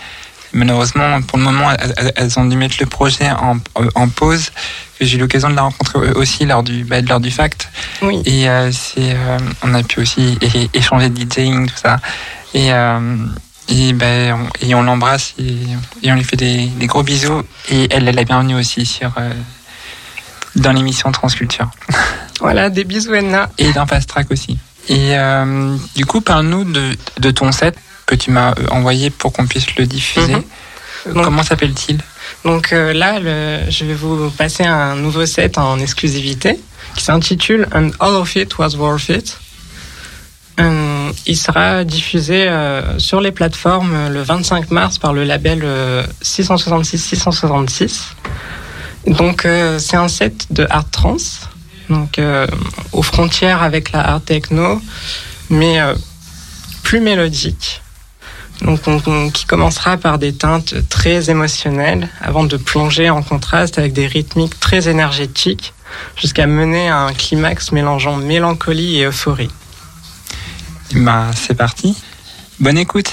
Malheureusement, 0.54 1.22
pour 1.22 1.38
le 1.38 1.46
moment, 1.46 1.72
elles, 2.16 2.40
ont 2.40 2.46
dû 2.46 2.58
mettre 2.58 2.76
le 2.80 2.86
projet 2.86 3.32
en, 3.32 3.58
en 3.96 4.08
pause. 4.10 4.52
J'ai 5.00 5.18
eu 5.18 5.20
l'occasion 5.20 5.50
de 5.50 5.56
la 5.56 5.64
rencontrer 5.64 6.12
aussi 6.12 6.46
lors 6.46 6.62
du, 6.62 6.84
bah, 6.84 7.02
lors 7.02 7.20
du 7.20 7.32
FACT. 7.32 7.70
Oui. 8.02 8.22
Et 8.26 8.50
euh, 8.50 8.72
c'est, 8.72 9.16
euh, 9.16 9.40
on 9.64 9.74
a 9.74 9.82
pu 9.82 10.02
aussi 10.02 10.38
échanger 10.74 11.10
de 11.10 11.18
DJing, 11.18 11.68
tout 11.68 11.78
ça. 11.78 12.00
Et, 12.54 12.72
euh, 12.72 13.18
et, 13.70 13.94
ben, 13.94 14.38
on, 14.38 14.68
et 14.68 14.76
on 14.76 14.84
l'embrasse 14.84 15.34
et, 15.40 15.56
et 16.04 16.12
on 16.12 16.16
lui 16.16 16.24
fait 16.24 16.36
des, 16.36 16.68
des 16.68 16.88
gros 16.88 17.02
bisous. 17.02 17.42
Et 17.72 17.88
elle 17.90 18.08
est 18.08 18.12
la 18.12 18.26
bienvenue 18.26 18.56
aussi 18.56 18.86
sur, 18.86 19.12
euh, 19.18 19.32
dans 20.56 20.72
l'émission 20.74 21.12
Transculture. 21.12 21.70
Voilà, 22.40 22.72
des 22.72 22.84
bisous 22.86 23.14
Edna. 23.14 23.50
Et 23.60 23.72
dans 23.72 23.86
Fast 23.86 24.10
Track 24.10 24.32
aussi. 24.32 24.58
Et 24.90 25.16
euh, 25.16 25.76
du 25.96 26.06
coup, 26.08 26.22
parle-nous 26.22 26.64
de, 26.64 26.98
de 27.20 27.30
ton 27.30 27.52
set 27.52 27.76
que 28.08 28.16
tu 28.16 28.32
m'as 28.32 28.54
euh, 28.54 28.66
envoyé 28.72 29.12
pour 29.12 29.32
qu'on 29.32 29.46
puisse 29.46 29.76
le 29.76 29.86
diffuser. 29.86 30.34
Mhm. 30.36 31.14
Donc- 31.14 31.24
Comment 31.24 31.44
s'appelle-t-il? 31.44 32.00
Donc 32.46 32.74
euh, 32.74 32.94
là, 32.94 33.20
le- 33.20 33.70
je 33.70 33.86
vais 33.86 33.94
vous 33.94 34.32
passer 34.32 34.64
un 34.64 34.96
nouveau 34.96 35.28
set 35.28 35.60
en 35.60 35.78
exclusivité 35.80 36.60
qui 36.96 37.04
s'intitule 37.04 37.68
And 37.76 37.92
All 38.00 38.16
of 38.16 38.36
It 38.36 38.58
Was 38.58 38.76
Worth 38.76 39.10
It. 39.10 39.38
Euh, 40.60 41.12
il 41.28 41.38
sera 41.38 41.84
diffusé 41.84 42.48
euh, 42.48 42.98
sur 42.98 43.22
les 43.22 43.32
plateformes 43.32 43.94
euh, 43.94 44.10
le 44.10 44.24
25 44.24 44.72
mars 44.72 44.98
par 44.98 45.14
le 45.14 45.24
label 45.26 45.62
euh, 45.64 46.04
666-666. 46.24 48.00
Donc 49.08 49.46
euh, 49.46 49.80
c'est 49.80 49.98
un 49.98 50.08
set 50.08 50.48
de 50.52 50.66
art 50.70 50.90
trance, 50.90 51.42
donc 51.90 52.20
euh, 52.20 52.48
aux 52.92 53.02
frontières 53.04 53.62
avec 53.64 53.92
la 53.92 54.02
art 54.02 54.22
techno, 54.22 54.82
mais 55.50 55.80
euh, 55.82 55.96
plus 56.84 57.00
mélodique. 57.02 57.82
Donc, 58.62 58.80
on- 58.86 59.02
on- 59.08 59.32
qui 59.32 59.46
commencera 59.46 59.98
par 59.98 60.20
des 60.20 60.34
teintes 60.34 60.76
très 60.88 61.32
émotionnelles 61.32 62.10
avant 62.22 62.44
de 62.44 62.58
plonger 62.58 63.10
en 63.10 63.24
contraste 63.24 63.80
avec 63.80 63.92
des 63.92 64.06
rythmiques 64.06 64.60
très 64.60 64.88
énergétiques 64.88 65.74
jusqu'à 66.16 66.46
mener 66.46 66.88
à 66.88 67.00
un 67.00 67.14
climax 67.14 67.72
mélangeant 67.72 68.18
mélancolie 68.18 69.00
et 69.00 69.06
euphorie. 69.06 69.50
Bah, 70.94 71.32
c'est 71.36 71.56
parti. 71.56 71.96
Bonne 72.60 72.78
écoute. 72.78 73.12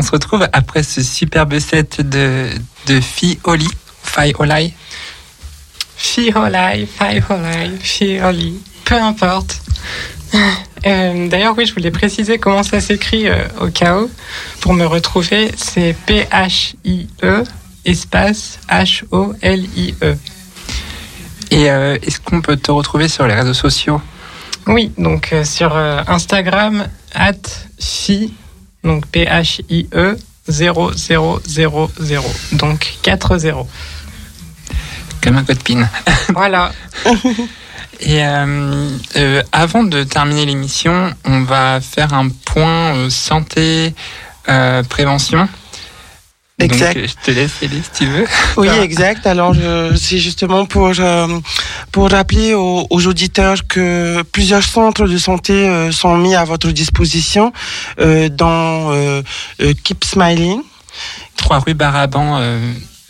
On 0.00 0.02
se 0.02 0.12
retrouve 0.12 0.48
après 0.54 0.82
ce 0.82 1.02
superbe 1.02 1.58
set 1.58 2.00
de, 2.00 2.46
de 2.86 3.00
Fi 3.02 3.38
Oli, 3.44 3.68
Fi 4.02 4.32
Olai. 4.38 4.72
Fiolai, 5.94 6.86
Fiolai, 6.86 7.70
Fioli, 7.80 8.62
peu 8.86 8.94
importe. 8.94 9.60
Euh, 10.86 11.28
D'ailleurs, 11.28 11.54
oui, 11.58 11.66
je 11.66 11.74
voulais 11.74 11.90
préciser 11.90 12.38
comment 12.38 12.62
ça 12.62 12.80
s'écrit 12.80 13.28
euh, 13.28 13.44
au 13.60 13.66
cas 13.66 13.98
où. 13.98 14.10
Pour 14.62 14.72
me 14.72 14.86
retrouver, 14.86 15.50
c'est 15.54 15.94
P-H-I-E 16.06 17.44
espace 17.84 18.58
H-O-L-I-E. 18.70 20.16
Et 21.50 21.70
euh, 21.70 21.98
est-ce 22.00 22.20
qu'on 22.20 22.40
peut 22.40 22.56
te 22.56 22.70
retrouver 22.70 23.08
sur 23.08 23.26
les 23.26 23.34
réseaux 23.34 23.52
sociaux? 23.52 24.00
Oui, 24.66 24.92
donc 24.96 25.34
sur 25.44 25.76
Instagram, 25.76 26.86
at 27.14 27.34
donc 28.84 29.06
P-H-I-E 29.06 30.16
0000, 30.48 31.40
donc 32.52 32.94
4 33.02 33.38
0. 33.38 33.68
Comme 35.22 35.36
un 35.36 35.44
code 35.44 35.62
PIN. 35.62 35.88
Voilà. 36.30 36.72
Et 38.00 38.24
euh, 38.24 38.88
euh, 39.16 39.42
avant 39.52 39.84
de 39.84 40.02
terminer 40.04 40.46
l'émission, 40.46 41.12
on 41.24 41.42
va 41.42 41.80
faire 41.80 42.14
un 42.14 42.28
point 42.28 42.94
euh, 42.94 43.10
santé, 43.10 43.94
prévention. 44.88 45.48
Exact. 46.60 46.94
Donc, 46.94 47.04
euh, 47.04 47.08
je 47.08 47.24
te 47.24 47.30
laisse 47.30 47.52
aller 47.62 47.82
si 47.82 48.04
tu 48.04 48.06
veux. 48.06 48.26
Oui, 48.56 48.68
exact. 48.82 49.26
Alors, 49.26 49.54
c'est 49.96 50.18
justement 50.18 50.66
pour 50.66 50.92
euh, 50.98 51.40
pour 51.92 52.10
rappeler 52.10 52.54
aux, 52.54 52.86
aux 52.88 53.06
auditeurs 53.06 53.66
que 53.66 54.22
plusieurs 54.32 54.62
centres 54.62 55.06
de 55.06 55.18
santé 55.18 55.52
euh, 55.52 55.92
sont 55.92 56.16
mis 56.16 56.34
à 56.34 56.44
votre 56.44 56.70
disposition 56.70 57.52
dans 58.32 59.22
Keep 59.84 60.04
Smiling. 60.04 60.60
3 61.36 61.58
rue 61.60 61.74
Baraban 61.74 62.40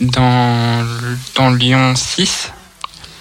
dans, 0.00 0.86
dans 1.34 1.50
Lyon 1.50 1.94
6. 1.96 2.52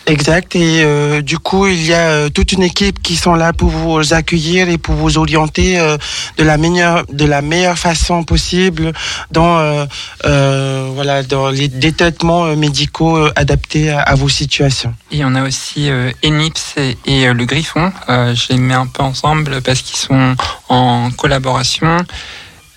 Exact. 0.10 0.56
Et 0.56 0.84
euh, 0.84 1.22
du 1.22 1.38
coup, 1.38 1.68
il 1.68 1.86
y 1.86 1.94
a 1.94 2.10
euh, 2.10 2.30
toute 2.30 2.52
une 2.52 2.64
équipe 2.64 3.02
qui 3.04 3.16
sont 3.16 3.36
là 3.36 3.54
pour 3.54 3.70
vous 3.70 4.14
accueillir 4.14 4.68
et 4.68 4.80
pour 4.80 4.96
vous 4.96 5.20
orienter 5.20 5.80
euh, 5.80 5.98
de 6.38 6.44
la 6.44 6.58
meilleure 6.58 7.06
de 7.12 7.26
la 7.26 7.44
meilleure 7.44 7.78
façon 7.78 8.24
possible 8.24 8.92
dans 9.30 9.88
voilà 10.24 11.24
dans 11.24 11.50
les 11.50 11.70
euh, 11.70 12.56
médicaux 12.56 13.28
adaptés 13.36 13.92
à, 13.92 14.16
vos 14.16 14.30
situations. 14.30 14.94
Et 15.12 15.24
on 15.24 15.36
a 15.36 15.44
aussi 15.44 15.90
Enips 16.24 16.76
et, 17.06 17.32
le 17.32 17.46
Griffon. 17.46 17.92
Je 18.08 18.54
les 18.54 18.58
mets 18.58 18.74
un 18.74 18.88
peu 18.88 19.04
ensemble 19.04 19.62
parce 19.62 19.82
qu'ils 19.82 19.98
sont 19.98 20.36
en 20.70 21.12
collaboration. 21.12 21.98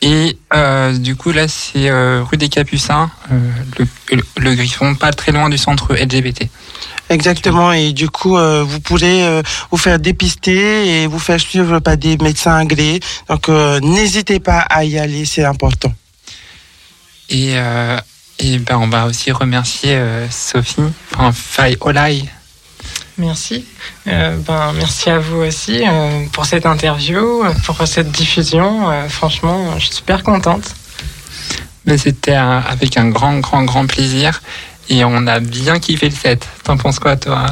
Et 0.03 0.37
du 0.99 1.17
coup, 1.17 1.33
là, 1.33 1.47
c'est 1.49 1.91
rue 1.91 2.37
des 2.37 2.49
Capucins, 2.49 3.11
le 4.37 4.55
Griffon, 4.55 4.95
pas 4.95 5.13
très 5.13 5.33
loin 5.33 5.49
du 5.49 5.59
centre 5.59 5.95
LGBT. 5.95 6.49
Exactement. 7.09 7.73
Et 7.73 7.93
du 7.93 8.09
coup, 8.09 8.37
euh, 8.37 8.65
vous 8.67 8.81
pourrez 8.81 9.25
euh, 9.25 9.43
vous 9.71 9.79
faire 9.79 9.99
dépister 9.99 11.03
et 11.03 11.07
vous 11.07 11.19
faire 11.19 11.41
suivre 11.41 11.79
par 11.81 11.97
des 11.97 12.17
médecins 12.17 12.57
agréés. 12.57 13.01
Donc, 13.29 13.49
euh, 13.49 13.81
n'hésitez 13.81 14.41
pas 14.41 14.61
à 14.61 14.85
y 14.85 14.99
aller, 14.99 15.25
c'est 15.25 15.45
important. 15.45 15.93
Et, 17.29 17.53
euh, 17.55 17.99
et 18.39 18.59
ben, 18.59 18.79
on 18.79 18.89
va 18.89 19.07
aussi 19.07 19.31
remercier 19.31 19.95
euh, 19.95 20.29
Sophie, 20.31 20.83
enfin, 21.15 21.33
Faye 21.33 21.77
Olai. 21.81 22.25
Merci. 23.19 23.65
Euh, 24.09 24.37
ben, 24.39 24.73
merci 24.73 25.11
à 25.11 25.19
vous 25.19 25.39
aussi 25.43 25.83
euh, 25.87 26.27
pour 26.33 26.47
cette 26.47 26.67
interview, 26.67 27.45
pour 27.65 27.87
cette 27.87 28.11
diffusion. 28.11 28.91
Euh, 28.91 29.09
franchement, 29.09 29.79
je 29.79 29.87
suis 29.87 29.95
super 29.97 30.23
contente. 30.23 30.75
Mais 31.85 31.99
c'était 31.99 32.35
avec 32.35 32.97
un 32.97 33.09
grand, 33.09 33.39
grand, 33.39 33.65
grand 33.65 33.87
plaisir. 33.87 34.41
Et 34.93 35.07
on 35.07 35.27
a 35.27 35.41
bien 35.41 35.79
kiffé 35.79 36.11
le 36.11 36.15
set. 36.15 36.47
T'en 36.65 36.77
penses 36.77 36.99
quoi, 36.99 37.17
toi? 37.17 37.47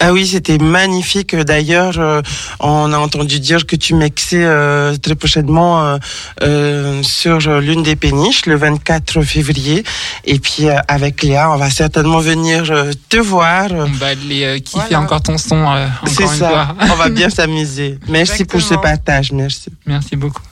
Ah 0.00 0.14
oui, 0.14 0.26
c'était 0.26 0.56
magnifique. 0.56 1.36
D'ailleurs, 1.36 1.98
euh, 1.98 2.22
on 2.60 2.90
a 2.94 2.98
entendu 2.98 3.40
dire 3.40 3.66
que 3.66 3.76
tu 3.76 3.92
mixais 3.92 4.42
euh, 4.42 4.96
très 4.96 5.14
prochainement 5.14 5.98
euh, 6.42 7.02
sur 7.02 7.60
l'une 7.60 7.82
des 7.82 7.94
péniches, 7.94 8.46
le 8.46 8.56
24 8.56 9.20
février. 9.20 9.84
Et 10.24 10.38
puis, 10.38 10.68
avec 10.88 11.22
Léa, 11.22 11.50
on 11.50 11.58
va 11.58 11.68
certainement 11.68 12.20
venir 12.20 12.72
te 13.10 13.18
voir. 13.18 13.66
On 13.70 13.84
va 13.84 14.06
aller 14.06 14.58
kiffer 14.62 14.96
encore 14.96 15.20
ton 15.20 15.36
son, 15.36 15.66
C'est 16.06 16.26
ça. 16.26 16.48
fois. 16.48 16.76
on 16.90 16.94
va 16.94 17.10
bien 17.10 17.28
s'amuser. 17.28 17.98
Merci 18.08 18.46
pour 18.46 18.62
ce 18.62 18.74
partage. 18.76 19.32
Merci. 19.32 19.68
Merci 19.84 20.16
beaucoup. 20.16 20.42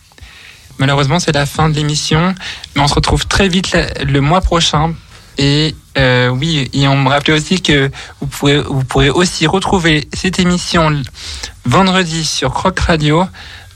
Malheureusement, 0.79 1.19
c'est 1.19 1.33
la 1.33 1.47
fin 1.47 1.71
de 1.71 1.77
l'émission, 1.77 2.35
mais 2.75 2.83
on 2.83 2.89
se 2.89 2.95
retrouve 2.95 3.27
très 3.27 3.49
vite 3.49 3.75
le 4.05 4.21
mois 4.21 4.43
prochain. 4.43 4.93
Et 5.39 5.75
euh, 5.97 6.29
oui, 6.29 6.69
et 6.73 6.87
on 6.89 6.97
me 6.97 7.09
rappelait 7.09 7.35
aussi 7.35 7.63
que 7.63 7.91
vous 8.21 8.27
pourrez, 8.27 8.61
vous 8.61 8.85
pourrez 8.85 9.11
aussi 9.11 9.47
retrouver 9.47 10.09
cette 10.13 10.39
émission 10.39 11.03
vendredi 11.65 12.25
sur 12.25 12.53
Croc 12.53 12.79
Radio 12.81 13.25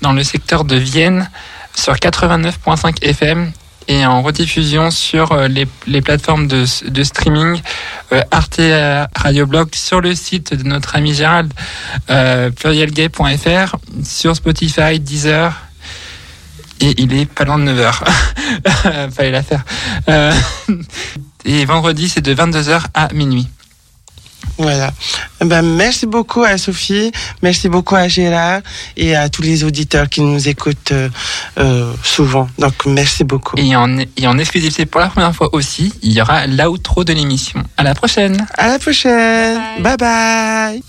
dans 0.02 0.12
le 0.12 0.22
secteur 0.22 0.64
de 0.64 0.76
Vienne 0.76 1.30
sur 1.74 1.94
89.5 1.94 3.02
FM 3.02 3.52
et 3.88 4.04
en 4.06 4.22
rediffusion 4.22 4.90
sur 4.90 5.32
euh, 5.32 5.48
les, 5.48 5.66
les 5.86 6.02
plateformes 6.02 6.46
de, 6.46 6.64
de 6.88 7.02
streaming 7.02 7.60
euh, 8.12 8.22
Arte 8.30 8.60
Radio 9.16 9.46
Blog 9.46 9.74
sur 9.74 10.00
le 10.00 10.14
site 10.14 10.54
de 10.54 10.62
notre 10.62 10.96
ami 10.96 11.14
Gérald 11.14 11.52
euh, 12.10 12.50
plurielgay.fr 12.50 13.76
sur 14.04 14.36
Spotify, 14.36 15.00
Deezer 15.00 15.54
et 16.80 16.94
il 16.98 17.12
est 17.12 17.26
pas 17.26 17.44
loin 17.44 17.58
de 17.58 17.70
9h. 17.70 19.10
Fallait 19.10 19.30
la 19.30 19.42
faire. 19.42 19.62
Euh, 20.08 20.32
et 21.44 21.64
vendredi, 21.64 22.08
c'est 22.08 22.20
de 22.20 22.34
22h 22.34 22.82
à 22.94 23.12
minuit. 23.12 23.48
Voilà. 24.58 24.92
Eh 25.40 25.44
Ben, 25.46 25.62
merci 25.62 26.06
beaucoup 26.06 26.42
à 26.42 26.58
Sophie, 26.58 27.12
merci 27.42 27.68
beaucoup 27.68 27.96
à 27.96 28.08
Gérard 28.08 28.60
et 28.96 29.16
à 29.16 29.28
tous 29.28 29.42
les 29.42 29.64
auditeurs 29.64 30.08
qui 30.08 30.20
nous 30.20 30.48
écoutent 30.48 30.92
euh, 30.92 31.08
euh, 31.58 31.92
souvent. 32.02 32.48
Donc, 32.58 32.74
merci 32.86 33.24
beaucoup. 33.24 33.56
Et 33.58 33.74
en, 33.74 33.98
et 33.98 34.26
en 34.26 34.38
exclusivité 34.38 34.84
pour 34.86 35.00
la 35.00 35.08
première 35.08 35.34
fois 35.34 35.48
aussi, 35.54 35.92
il 36.02 36.12
y 36.12 36.20
aura 36.20 36.46
l'outro 36.46 37.04
de 37.04 37.12
l'émission. 37.12 37.62
À 37.76 37.82
la 37.82 37.94
prochaine. 37.94 38.46
À 38.58 38.68
la 38.68 38.78
prochaine. 38.78 39.58
bye. 39.80 39.96
bye. 39.96 40.82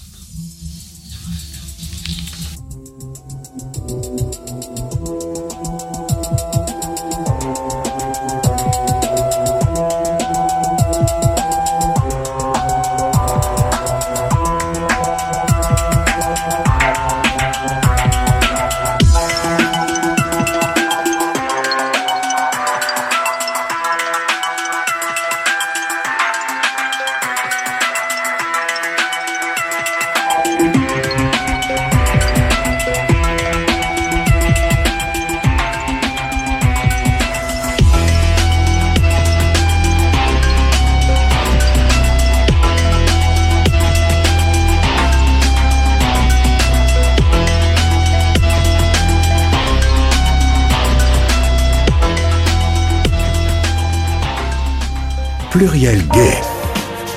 Gay. 56.00 56.40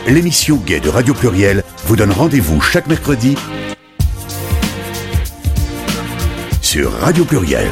L'émission 0.08 0.56
Gay 0.56 0.80
de 0.80 0.88
Radio 0.88 1.14
Pluriel 1.14 1.62
vous 1.86 1.94
donne 1.94 2.10
rendez-vous 2.10 2.60
chaque 2.60 2.88
mercredi 2.88 3.36
sur 6.60 6.92
Radio 6.92 7.24
Pluriel. 7.24 7.70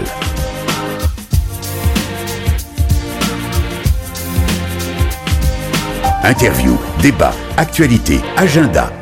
Interview, 6.22 6.78
débat, 7.00 7.34
actualité, 7.56 8.20
agenda. 8.36 9.01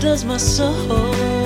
Does 0.00 0.24
my 0.24 0.36
soul 0.36 1.37